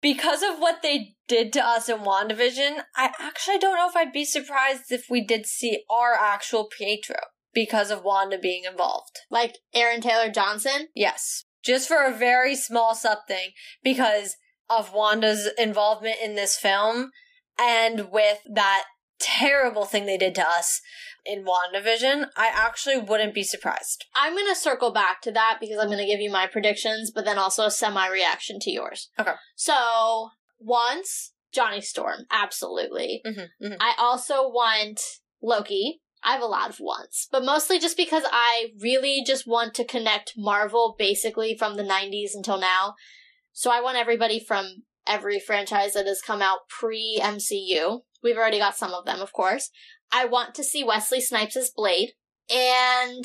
[0.00, 4.12] because of what they did to us in WandaVision, I actually don't know if I'd
[4.12, 7.16] be surprised if we did see our actual Pietro
[7.56, 9.20] because of Wanda being involved.
[9.30, 10.88] Like Aaron Taylor Johnson?
[10.94, 11.44] Yes.
[11.64, 13.52] Just for a very small something
[13.82, 14.36] because
[14.68, 17.12] of Wanda's involvement in this film
[17.58, 18.84] and with that
[19.18, 20.82] terrible thing they did to us
[21.24, 24.04] in WandaVision, I actually wouldn't be surprised.
[24.14, 27.10] I'm going to circle back to that because I'm going to give you my predictions,
[27.10, 29.08] but then also a semi reaction to yours.
[29.18, 29.32] Okay.
[29.56, 30.28] So,
[30.58, 33.22] once Johnny Storm, absolutely.
[33.26, 33.74] Mm-hmm, mm-hmm.
[33.80, 35.00] I also want
[35.42, 36.02] Loki.
[36.26, 39.84] I have a lot of wants, but mostly just because I really just want to
[39.84, 42.96] connect Marvel basically from the 90s until now.
[43.52, 48.00] So I want everybody from every franchise that has come out pre MCU.
[48.24, 49.70] We've already got some of them, of course.
[50.12, 52.10] I want to see Wesley Snipes as Blade.
[52.50, 53.24] And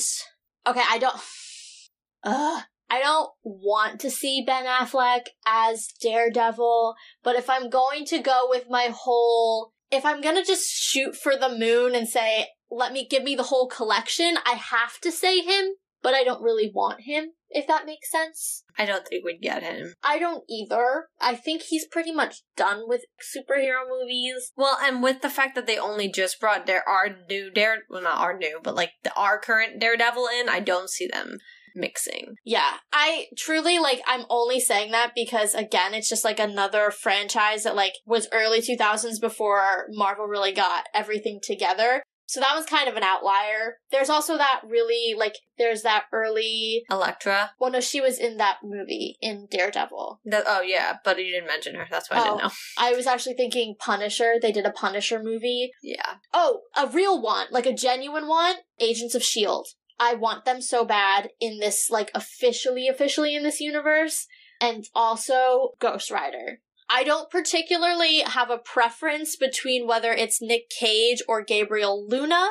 [0.68, 1.16] okay, I don't
[2.24, 2.64] Ugh.
[2.88, 6.94] I don't want to see Ben Affleck as Daredevil,
[7.24, 11.36] but if I'm going to go with my whole if I'm to just shoot for
[11.36, 15.42] the moon and say let me give me the whole collection, I have to say
[15.42, 18.64] him, but I don't really want him, if that makes sense.
[18.78, 19.94] I don't think we'd get him.
[20.04, 21.08] I don't either.
[21.20, 24.52] I think he's pretty much done with superhero movies.
[24.56, 28.02] Well, and with the fact that they only just brought their our new Dare, well,
[28.02, 31.38] not our new, but like the our current Daredevil in, I don't see them
[31.76, 32.36] mixing.
[32.44, 37.64] Yeah, I truly like I'm only saying that because again, it's just like another franchise
[37.64, 42.04] that like was early 2000s before Marvel really got everything together.
[42.32, 43.80] So that was kind of an outlier.
[43.92, 47.52] There's also that really like there's that early Elektra.
[47.60, 50.22] Well, no, she was in that movie in Daredevil.
[50.24, 51.88] The, oh yeah, but you didn't mention her.
[51.92, 52.24] That's why I Oh.
[52.24, 52.52] didn't know.
[52.78, 54.36] I was actually thinking Punisher.
[54.42, 55.72] They did a Punisher movie.
[55.84, 56.14] Yeah.
[56.34, 58.56] Oh, a real one, like a genuine one.
[58.80, 59.68] Agents of Shield.
[60.00, 64.26] I want them so bad in this, like officially, officially in this universe,
[64.62, 66.62] and also Ghost Rider.
[66.94, 72.50] I don't particularly have a preference between whether it's Nick Cage or Gabriel Luna.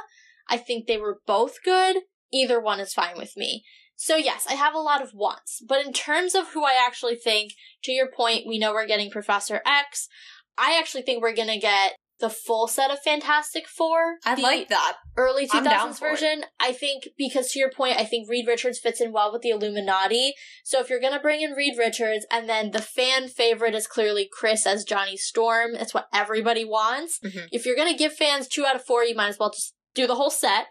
[0.48, 1.98] I think they were both good.
[2.32, 3.64] Either one is fine with me.
[3.96, 5.62] So yes, I have a lot of wants.
[5.66, 7.52] But in terms of who I actually think,
[7.84, 10.08] to your point, we know we're getting Professor X.
[10.56, 14.18] I actually think we're gonna get the full set of Fantastic Four.
[14.24, 14.96] I like that.
[15.16, 16.10] early I'm down 2000s for it.
[16.10, 16.44] version.
[16.60, 19.50] I think because to your point, I think Reed Richards fits in well with the
[19.50, 20.34] Illuminati.
[20.64, 24.28] So if you're gonna bring in Reed Richards, and then the fan favorite is clearly
[24.32, 27.18] Chris as Johnny Storm, it's what everybody wants.
[27.24, 27.48] Mhm.
[27.50, 30.06] If you're gonna give fans two out of four, you might as well just do
[30.06, 30.66] the whole set.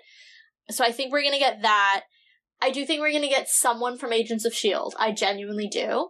[0.72, 2.04] So I think we're gonna get that.
[2.62, 4.94] I do think we're gonna get someone from Agents of Shield.
[5.00, 6.10] I genuinely do.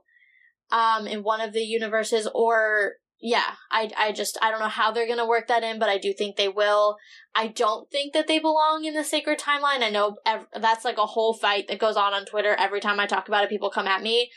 [0.71, 4.91] Um, in one of the universes, or yeah, I I just I don't know how
[4.91, 6.97] they're gonna work that in, but I do think they will.
[7.35, 9.83] I don't think that they belong in the sacred timeline.
[9.83, 12.99] I know ev- that's like a whole fight that goes on on Twitter every time
[12.99, 13.49] I talk about it.
[13.49, 14.31] People come at me,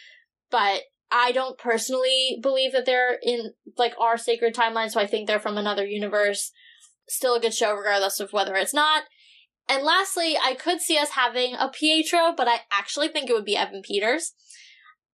[0.50, 4.90] but I don't personally believe that they're in like our sacred timeline.
[4.90, 6.50] So I think they're from another universe.
[7.08, 9.04] Still a good show, regardless of whether it's not.
[9.68, 13.44] And lastly, I could see us having a Pietro, but I actually think it would
[13.44, 14.32] be Evan Peters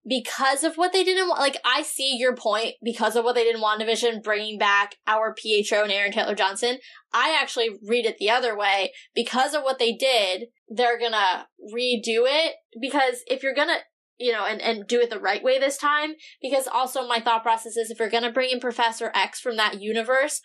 [0.09, 1.41] because of what they didn't want.
[1.41, 5.35] Like, I see your point because of what they didn't in WandaVision, bringing back our
[5.35, 6.79] Pietro and Aaron Taylor Johnson.
[7.13, 10.47] I actually read it the other way because of what they did.
[10.69, 13.79] They're gonna redo it because if you're gonna,
[14.19, 17.43] you know, and, and do it the right way this time, because also my thought
[17.43, 20.41] process is if you're gonna bring in Professor X from that universe,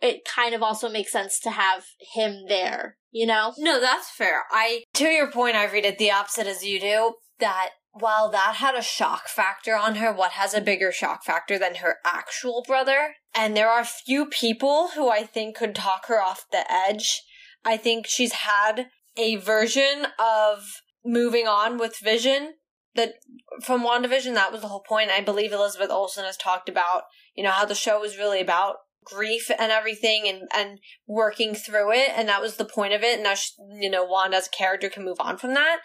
[0.00, 3.52] it kind of also makes sense to have him there, you know?
[3.58, 4.44] No, that's fair.
[4.50, 7.14] I to your point, I read it the opposite as you do.
[7.40, 11.58] That while that had a shock factor on her, what has a bigger shock factor
[11.58, 13.14] than her actual brother?
[13.34, 17.22] And there are few people who I think could talk her off the edge.
[17.64, 20.64] I think she's had a version of
[21.04, 22.54] moving on with Vision
[22.94, 23.14] that
[23.62, 25.10] from WandaVision, that was the whole point.
[25.10, 27.02] I believe Elizabeth Olsen has talked about,
[27.34, 31.92] you know, how the show was really about grief and everything and, and working through
[31.92, 32.10] it.
[32.14, 33.14] And that was the point of it.
[33.14, 35.78] And now, she, you know, Wanda's character can move on from that.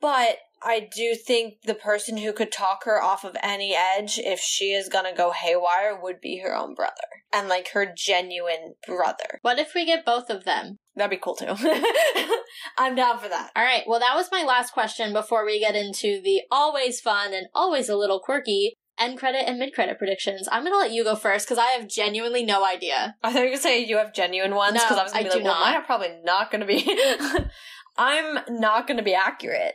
[0.00, 4.40] But I do think the person who could talk her off of any edge if
[4.40, 6.94] she is gonna go haywire would be her own brother.
[7.32, 9.38] And like her genuine brother.
[9.42, 10.78] What if we get both of them?
[10.96, 11.46] That'd be cool too.
[12.78, 13.50] I'm down for that.
[13.56, 13.84] All right.
[13.86, 17.88] Well, that was my last question before we get into the always fun and always
[17.88, 20.48] a little quirky end credit and mid credit predictions.
[20.52, 23.16] I'm to let you go first because I have genuinely no idea.
[23.22, 25.24] I thought you were gonna say you have genuine ones because No, I was gonna
[25.24, 25.64] I be like, well, not.
[25.64, 26.84] mine are probably not gonna be.
[27.96, 29.74] I'm not gonna be accurate.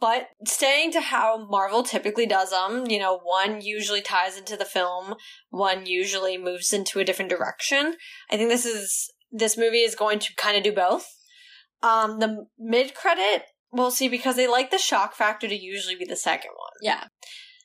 [0.00, 4.64] But staying to how Marvel typically does them, you know, one usually ties into the
[4.64, 5.16] film,
[5.50, 7.96] one usually moves into a different direction.
[8.30, 11.06] I think this is this movie is going to kind of do both.
[11.82, 16.04] Um, the mid credit, we'll see because they like the shock factor to usually be
[16.04, 16.72] the second one.
[16.80, 17.04] Yeah.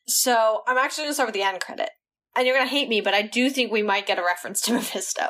[0.08, 1.92] So I'm actually gonna start with the end credit.
[2.36, 4.74] and you're gonna hate me, but I do think we might get a reference to
[4.74, 5.28] Mephisto.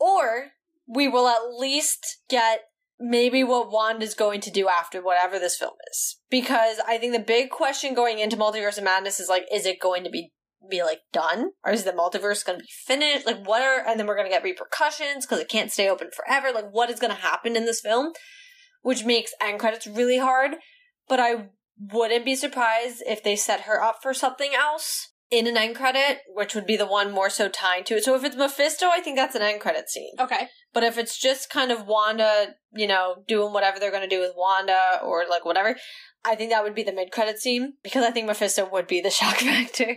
[0.00, 0.52] Or
[0.86, 2.64] we will at least get
[3.00, 6.16] maybe what Wanda's going to do after whatever this film is.
[6.30, 9.80] Because I think the big question going into Multiverse of Madness is like, is it
[9.80, 10.32] going to be
[10.68, 11.50] be like done?
[11.64, 13.26] Or is the multiverse going to be finished?
[13.26, 16.08] Like what are and then we're going to get repercussions because it can't stay open
[16.14, 16.50] forever.
[16.52, 18.12] Like what is going to happen in this film?
[18.82, 20.56] Which makes end credits really hard.
[21.08, 21.48] But i
[21.92, 26.20] wouldn't be surprised if they set her up for something else in an end credit,
[26.28, 28.04] which would be the one more so tying to it.
[28.04, 30.12] So if it's Mephisto, I think that's an end credit scene.
[30.18, 30.48] Okay.
[30.72, 34.20] But if it's just kind of Wanda, you know, doing whatever they're going to do
[34.20, 35.76] with Wanda or like whatever,
[36.24, 39.00] I think that would be the mid credit scene because I think Mephisto would be
[39.00, 39.96] the shock factor.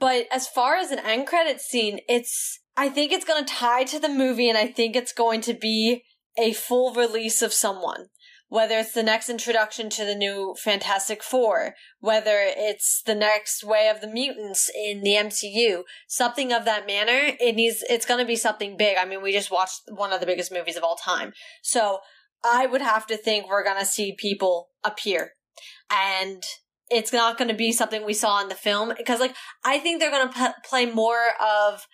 [0.00, 3.84] But as far as an end credit scene, it's, I think it's going to tie
[3.84, 6.02] to the movie and I think it's going to be
[6.36, 8.08] a full release of someone
[8.48, 13.88] whether it's the next introduction to the new Fantastic Four, whether it's the next way
[13.88, 18.26] of the mutants in the MCU, something of that manner, it needs it's going to
[18.26, 18.96] be something big.
[18.98, 21.32] I mean, we just watched one of the biggest movies of all time.
[21.62, 22.00] So,
[22.44, 25.32] I would have to think we're going to see people appear.
[25.90, 26.42] And
[26.90, 29.34] it's not going to be something we saw in the film because like
[29.64, 31.86] I think they're going to p- play more of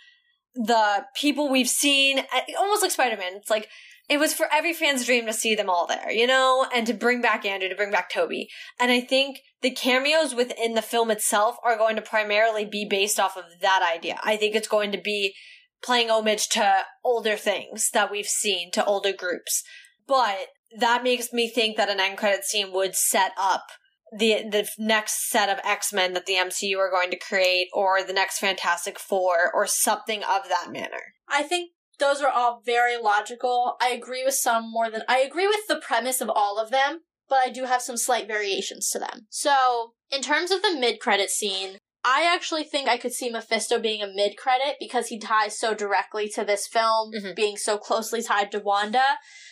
[0.55, 3.35] the people we've seen eh, almost like Spider-Man.
[3.37, 3.69] It's like
[4.11, 6.93] it was for every fan's dream to see them all there, you know, and to
[6.93, 8.49] bring back Andrew, to bring back Tobey.
[8.81, 13.21] And I think the cameos within the film itself are going to primarily be based
[13.21, 14.19] off of that idea.
[14.25, 15.35] I think it's going to be
[15.81, 19.63] playing homage to older things that we've seen, to older groups.
[20.09, 23.67] But that makes me think that an end credit scene would set up
[24.13, 28.13] the the next set of X-Men that the MCU are going to create or the
[28.13, 31.15] next Fantastic Four or something of that manner.
[31.29, 33.77] I think those are all very logical.
[33.81, 37.01] I agree with some more than I agree with the premise of all of them,
[37.29, 39.27] but I do have some slight variations to them.
[39.31, 44.03] So, in terms of the mid-credit scene, I actually think I could see Mephisto being
[44.03, 47.35] a mid credit because he ties so directly to this film, mm-hmm.
[47.37, 49.05] being so closely tied to Wanda.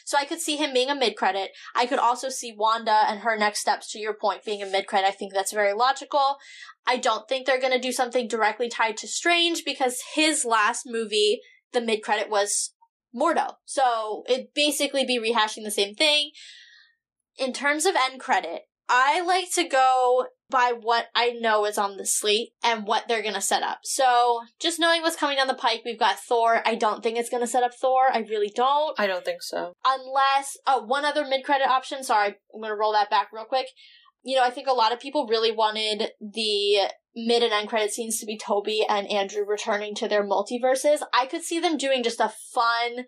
[0.07, 1.51] So I could see him being a mid credit.
[1.77, 4.87] I could also see Wanda and her next steps, to your point, being a mid
[4.87, 5.09] credit.
[5.09, 6.39] I think that's very logical.
[6.87, 10.85] I don't think they're going to do something directly tied to Strange because his last
[10.87, 11.41] movie
[11.73, 12.75] the mid credit was
[13.15, 13.55] Mordo.
[13.65, 16.31] So it'd basically be rehashing the same thing.
[17.39, 21.99] In terms of end credit, I like to go by what I know is on
[21.99, 23.81] the slate and what they're gonna set up.
[23.85, 26.63] So just knowing what's coming down the pike, we've got Thor.
[26.65, 28.09] I don't think it's gonna set up Thor.
[28.13, 28.99] I really don't.
[28.99, 29.75] I don't think so.
[29.85, 32.03] Unless oh, one other mid credit option.
[32.03, 33.67] Sorry, I'm gonna roll that back real quick.
[34.23, 36.91] You know, I think a lot of people really wanted the
[37.27, 41.01] mid and end credit scenes to be Tobey and Andrew returning to their multiverses.
[41.13, 43.07] I could see them doing just a fun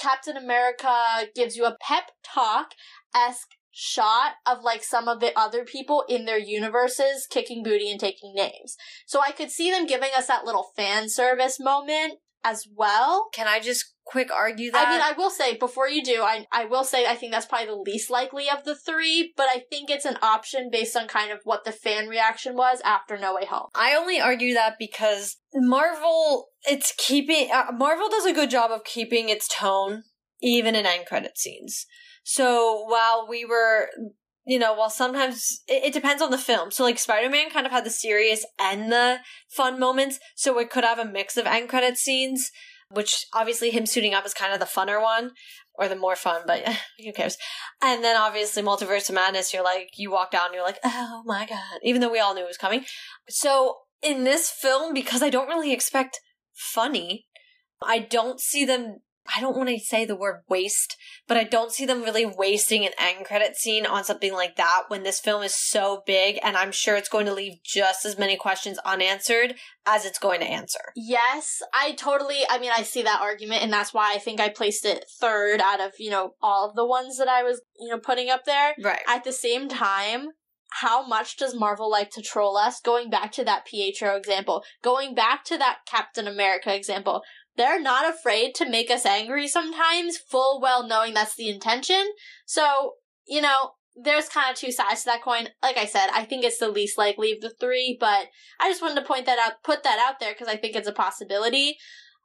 [0.00, 2.72] Captain America gives you a pep talk
[3.14, 8.00] esque shot of like some of the other people in their universes kicking booty and
[8.00, 8.76] taking names.
[9.06, 13.28] So I could see them giving us that little fan service moment as well.
[13.32, 14.88] Can I just quick argue that?
[14.88, 17.46] I mean, I will say before you do, I I will say I think that's
[17.46, 21.08] probably the least likely of the three, but I think it's an option based on
[21.08, 23.68] kind of what the fan reaction was after No Way Home.
[23.74, 28.84] I only argue that because Marvel, it's keeping uh, Marvel does a good job of
[28.84, 30.02] keeping its tone
[30.42, 31.86] even in end credit scenes.
[32.24, 33.88] So while we were
[34.46, 36.70] you know, while sometimes it, it, depends on the film.
[36.70, 40.82] So like Spider-Man kind of had the serious and the fun moments, so it could
[40.82, 42.50] have a mix of end credit scenes,
[42.90, 45.32] which obviously him suiting up is kind of the funner one.
[45.74, 46.62] Or the more fun, but
[47.02, 47.38] who cares?
[47.80, 51.22] And then obviously Multiverse of Madness, you're like, you walk down and you're like, oh
[51.24, 51.78] my god.
[51.82, 52.84] Even though we all knew it was coming.
[53.28, 56.20] So in this film, because I don't really expect
[56.52, 57.26] funny,
[57.82, 58.98] I don't see them
[59.34, 60.96] I don't want to say the word waste,
[61.28, 64.84] but I don't see them really wasting an end credit scene on something like that
[64.88, 68.18] when this film is so big and I'm sure it's going to leave just as
[68.18, 69.54] many questions unanswered
[69.86, 70.80] as it's going to answer.
[70.96, 74.48] Yes, I totally, I mean, I see that argument and that's why I think I
[74.48, 77.88] placed it third out of, you know, all of the ones that I was, you
[77.88, 78.74] know, putting up there.
[78.82, 79.00] Right.
[79.06, 80.30] At the same time,
[80.70, 82.80] how much does Marvel like to troll us?
[82.80, 87.22] Going back to that Pietro example, going back to that Captain America example,
[87.56, 92.12] they're not afraid to make us angry sometimes, full well knowing that's the intention.
[92.46, 92.94] So,
[93.26, 95.48] you know, there's kind of two sides to that coin.
[95.62, 98.28] Like I said, I think it's the least likely of the three, but
[98.60, 100.88] I just wanted to point that out, put that out there because I think it's
[100.88, 101.76] a possibility.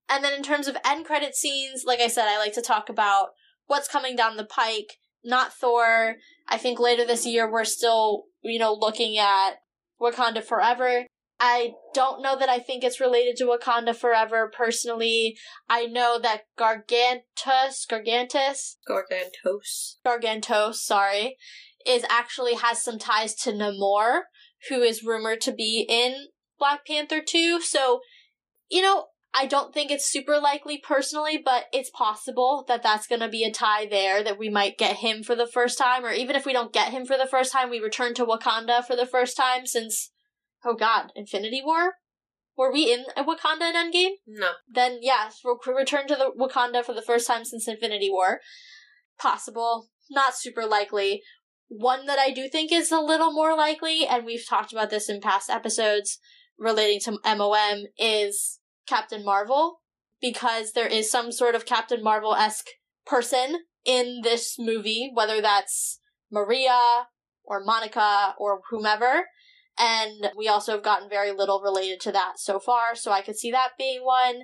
[0.10, 2.90] And then in terms of end credit scenes, like I said, I like to talk
[2.90, 3.30] about
[3.66, 6.16] what's coming down the pike, not Thor.
[6.48, 9.56] I think later this year we're still, you know, looking at
[10.00, 11.08] Wakanda Forever.
[11.40, 15.38] I don't know that I think it's related to Wakanda Forever personally.
[15.70, 21.38] I know that Gargantus, Gargantus, Gargantos, Gargantos, sorry,
[21.86, 24.22] is actually has some ties to Namor,
[24.70, 27.60] who is rumored to be in Black Panther 2.
[27.62, 28.00] So
[28.70, 33.20] You know, I don't think it's super likely personally, but it's possible that that's going
[33.20, 36.12] to be a tie there, that we might get him for the first time, or
[36.12, 38.96] even if we don't get him for the first time, we return to Wakanda for
[38.96, 40.12] the first time since,
[40.66, 41.94] oh god, Infinity War?
[42.58, 44.16] Were we in a Wakanda in Endgame?
[44.26, 44.52] No.
[44.70, 48.40] Then, yes, we'll return to the Wakanda for the first time since Infinity War.
[49.20, 49.90] Possible.
[50.10, 51.22] Not super likely.
[51.68, 55.10] One that I do think is a little more likely, and we've talked about this
[55.10, 56.20] in past episodes
[56.58, 59.82] relating to MOM, is Captain Marvel
[60.22, 62.68] because there is some sort of Captain Marvel esque
[63.06, 66.00] person in this movie, whether that's
[66.32, 67.08] Maria
[67.44, 69.26] or Monica or whomever.
[69.78, 73.38] And we also have gotten very little related to that so far, so I could
[73.38, 74.44] see that being one.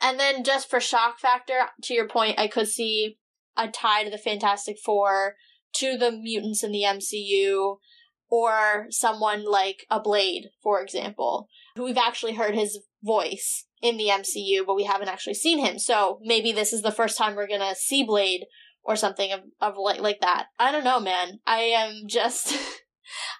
[0.00, 3.18] And then just for shock factor, to your point, I could see
[3.56, 5.36] a tie to the Fantastic Four,
[5.76, 7.76] to the mutants in the MCU,
[8.30, 14.08] or someone like a Blade, for example, who we've actually heard his voice in the
[14.08, 15.78] MCU, but we haven't actually seen him.
[15.78, 18.46] So maybe this is the first time we're gonna see Blade
[18.84, 20.46] or something of, of like like that.
[20.58, 21.40] I don't know, man.
[21.46, 22.56] I am just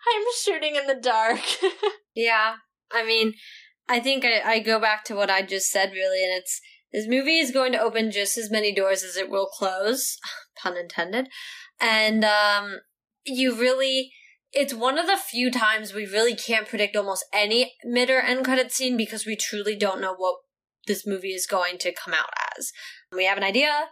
[0.06, 1.40] I'm shooting in the dark.
[2.14, 2.56] yeah.
[2.90, 3.34] I mean,
[3.88, 6.60] I think I, I go back to what I just said really, and it's
[6.92, 10.18] this movie is going to open just as many doors as it will close,
[10.62, 11.28] pun intended.
[11.80, 12.80] And um
[13.24, 14.12] you really
[14.52, 18.44] it's one of the few times we really can't predict almost any mid or end
[18.44, 20.36] credit scene because we truly don't know what
[20.86, 22.72] this movie is going to come out as.
[23.14, 23.88] We have an idea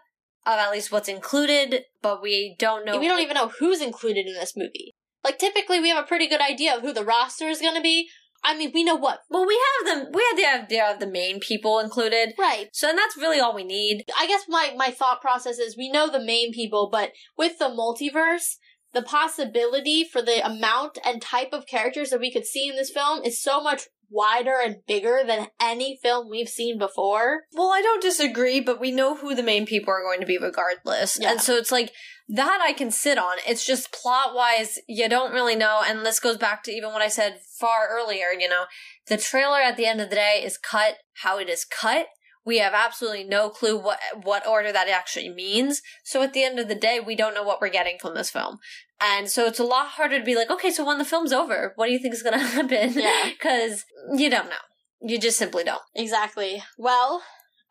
[0.47, 2.99] of at least what's included, but we don't know.
[2.99, 4.95] We don't even know who's included in this movie.
[5.25, 7.81] Like typically, we have a pretty good idea of who the roster is going to
[7.81, 8.09] be.
[8.43, 9.21] I mean, we know what.
[9.29, 10.13] Well, we have them.
[10.15, 12.69] We have the idea of the main people included, right?
[12.73, 14.05] So, and that's really all we need.
[14.19, 17.67] I guess my my thought process is we know the main people, but with the
[17.67, 18.57] multiverse,
[18.95, 22.91] the possibility for the amount and type of characters that we could see in this
[22.91, 27.43] film is so much wider and bigger than any film we've seen before.
[27.55, 30.39] Well, I don't disagree, but we know who the main people are going to be
[30.39, 31.19] regardless.
[31.21, 31.33] Yeah.
[31.33, 31.93] And so it's like
[32.35, 33.39] that I can sit on.
[33.47, 35.83] It's just plot wise, you don't really know.
[35.87, 38.65] And this goes back to even what I said far earlier, you know,
[39.09, 42.07] the trailer at the end of the day is cut how it is cut
[42.45, 45.83] we have absolutely no clue what what order that actually means.
[46.05, 48.31] So at the end of the day, we don't know what we're getting from this
[48.31, 48.59] film.
[49.01, 51.73] And so it's a lot harder to be like, okay, so when the film's over,
[51.77, 52.93] what do you think is going to happen?
[52.99, 53.31] Yeah.
[53.31, 53.85] Because
[54.17, 54.57] you don't know.
[55.03, 55.83] You just simply don't.
[55.95, 56.63] Exactly.
[56.77, 57.23] Well,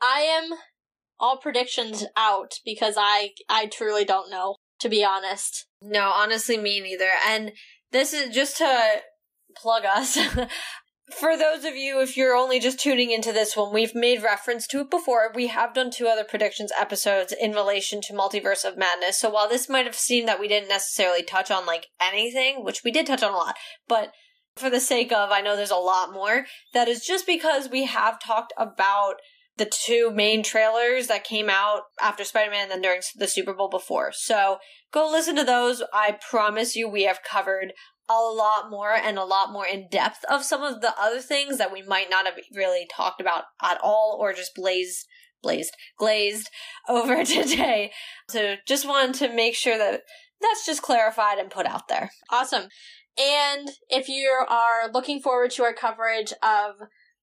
[0.01, 0.57] I am
[1.19, 5.65] all predictions out because I I truly don't know, to be honest.
[5.81, 7.09] No, honestly, me neither.
[7.27, 7.53] And
[7.91, 9.01] this is just to
[9.55, 10.17] plug us.
[11.11, 14.67] for those of you, if you're only just tuning into this one, we've made reference
[14.67, 15.31] to it before.
[15.33, 19.19] We have done two other predictions episodes in relation to Multiverse of Madness.
[19.19, 22.83] So while this might have seemed that we didn't necessarily touch on like anything, which
[22.83, 23.55] we did touch on a lot,
[23.87, 24.11] but
[24.55, 27.85] for the sake of, I know there's a lot more, that is just because we
[27.85, 29.15] have talked about
[29.59, 33.53] the two main trailers that came out after Spider Man and then during the Super
[33.53, 34.11] Bowl before.
[34.13, 34.57] So
[34.91, 35.83] go listen to those.
[35.93, 37.73] I promise you, we have covered
[38.09, 41.59] a lot more and a lot more in depth of some of the other things
[41.59, 45.05] that we might not have really talked about at all or just blazed
[45.43, 46.49] blazed glazed
[46.89, 47.91] over today
[48.27, 50.01] so just wanted to make sure that
[50.41, 52.67] that's just clarified and put out there awesome
[53.17, 56.75] and if you are looking forward to our coverage of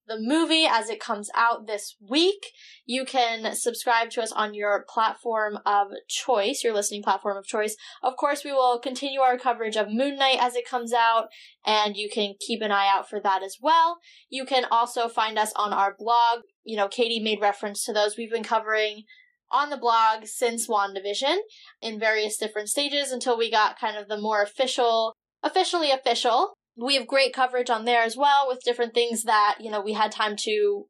[0.06, 2.52] the movie as it comes out this week.
[2.84, 7.76] You can subscribe to us on your platform of choice, your listening platform of choice.
[8.02, 11.26] Of course, we will continue our coverage of Moon Knight as it comes out,
[11.64, 13.98] and you can keep an eye out for that as well.
[14.28, 16.40] You can also find us on our blog.
[16.64, 18.16] You know, Katie made reference to those.
[18.16, 19.04] We've been covering
[19.50, 21.36] on the blog since WandaVision
[21.80, 26.94] in various different stages until we got kind of the more official, officially official we
[26.96, 30.12] have great coverage on there as well with different things that, you know, we had
[30.12, 30.86] time to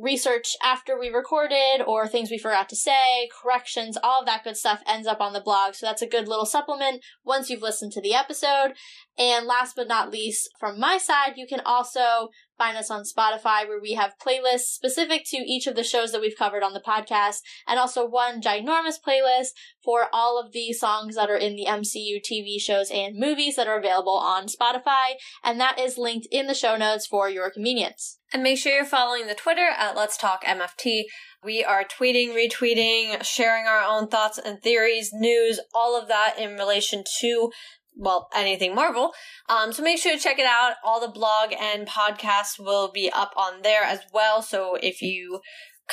[0.00, 4.56] research after we recorded or things we forgot to say, corrections, all of that good
[4.56, 5.74] stuff ends up on the blog.
[5.74, 8.72] So that's a good little supplement once you've listened to the episode.
[9.18, 13.66] And last but not least, from my side, you can also find us on Spotify
[13.66, 16.80] where we have playlists specific to each of the shows that we've covered on the
[16.80, 19.48] podcast and also one ginormous playlist
[19.82, 23.66] for all of the songs that are in the MCU TV shows and movies that
[23.66, 25.14] are available on Spotify.
[25.42, 28.19] And that is linked in the show notes for your convenience.
[28.32, 31.04] And make sure you're following the Twitter at Let's Talk MFT.
[31.42, 36.54] We are tweeting, retweeting, sharing our own thoughts and theories, news, all of that in
[36.54, 37.50] relation to
[37.96, 39.12] well, anything Marvel.
[39.48, 40.74] Um, so make sure to check it out.
[40.84, 44.42] All the blog and podcasts will be up on there as well.
[44.42, 45.40] So if you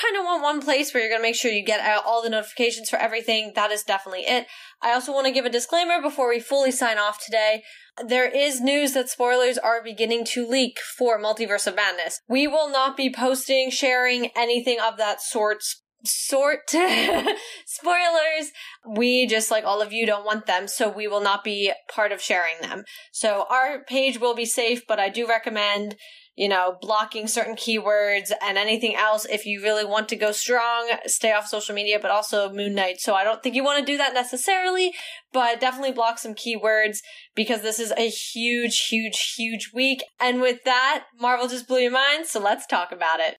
[0.01, 2.21] kind of want one place where you're going to make sure you get out all
[2.21, 4.45] the notifications for everything, that is definitely it.
[4.81, 7.63] I also want to give a disclaimer before we fully sign off today.
[8.05, 12.21] There is news that spoilers are beginning to leak for Multiverse of Madness.
[12.29, 15.63] We will not be posting, sharing anything of that sort
[16.03, 16.69] sort
[17.65, 18.51] spoilers.
[18.87, 22.11] We just like all of you don't want them so we will not be part
[22.11, 22.83] of sharing them.
[23.11, 25.95] So our page will be safe but i do recommend
[26.35, 30.89] you know blocking certain keywords and anything else if you really want to go strong
[31.05, 32.99] stay off social media but also moon knight.
[32.99, 34.93] So i don't think you want to do that necessarily
[35.33, 36.99] but definitely block some keywords
[37.35, 40.03] because this is a huge huge huge week.
[40.19, 43.36] And with that marvel just blew your mind so let's talk about it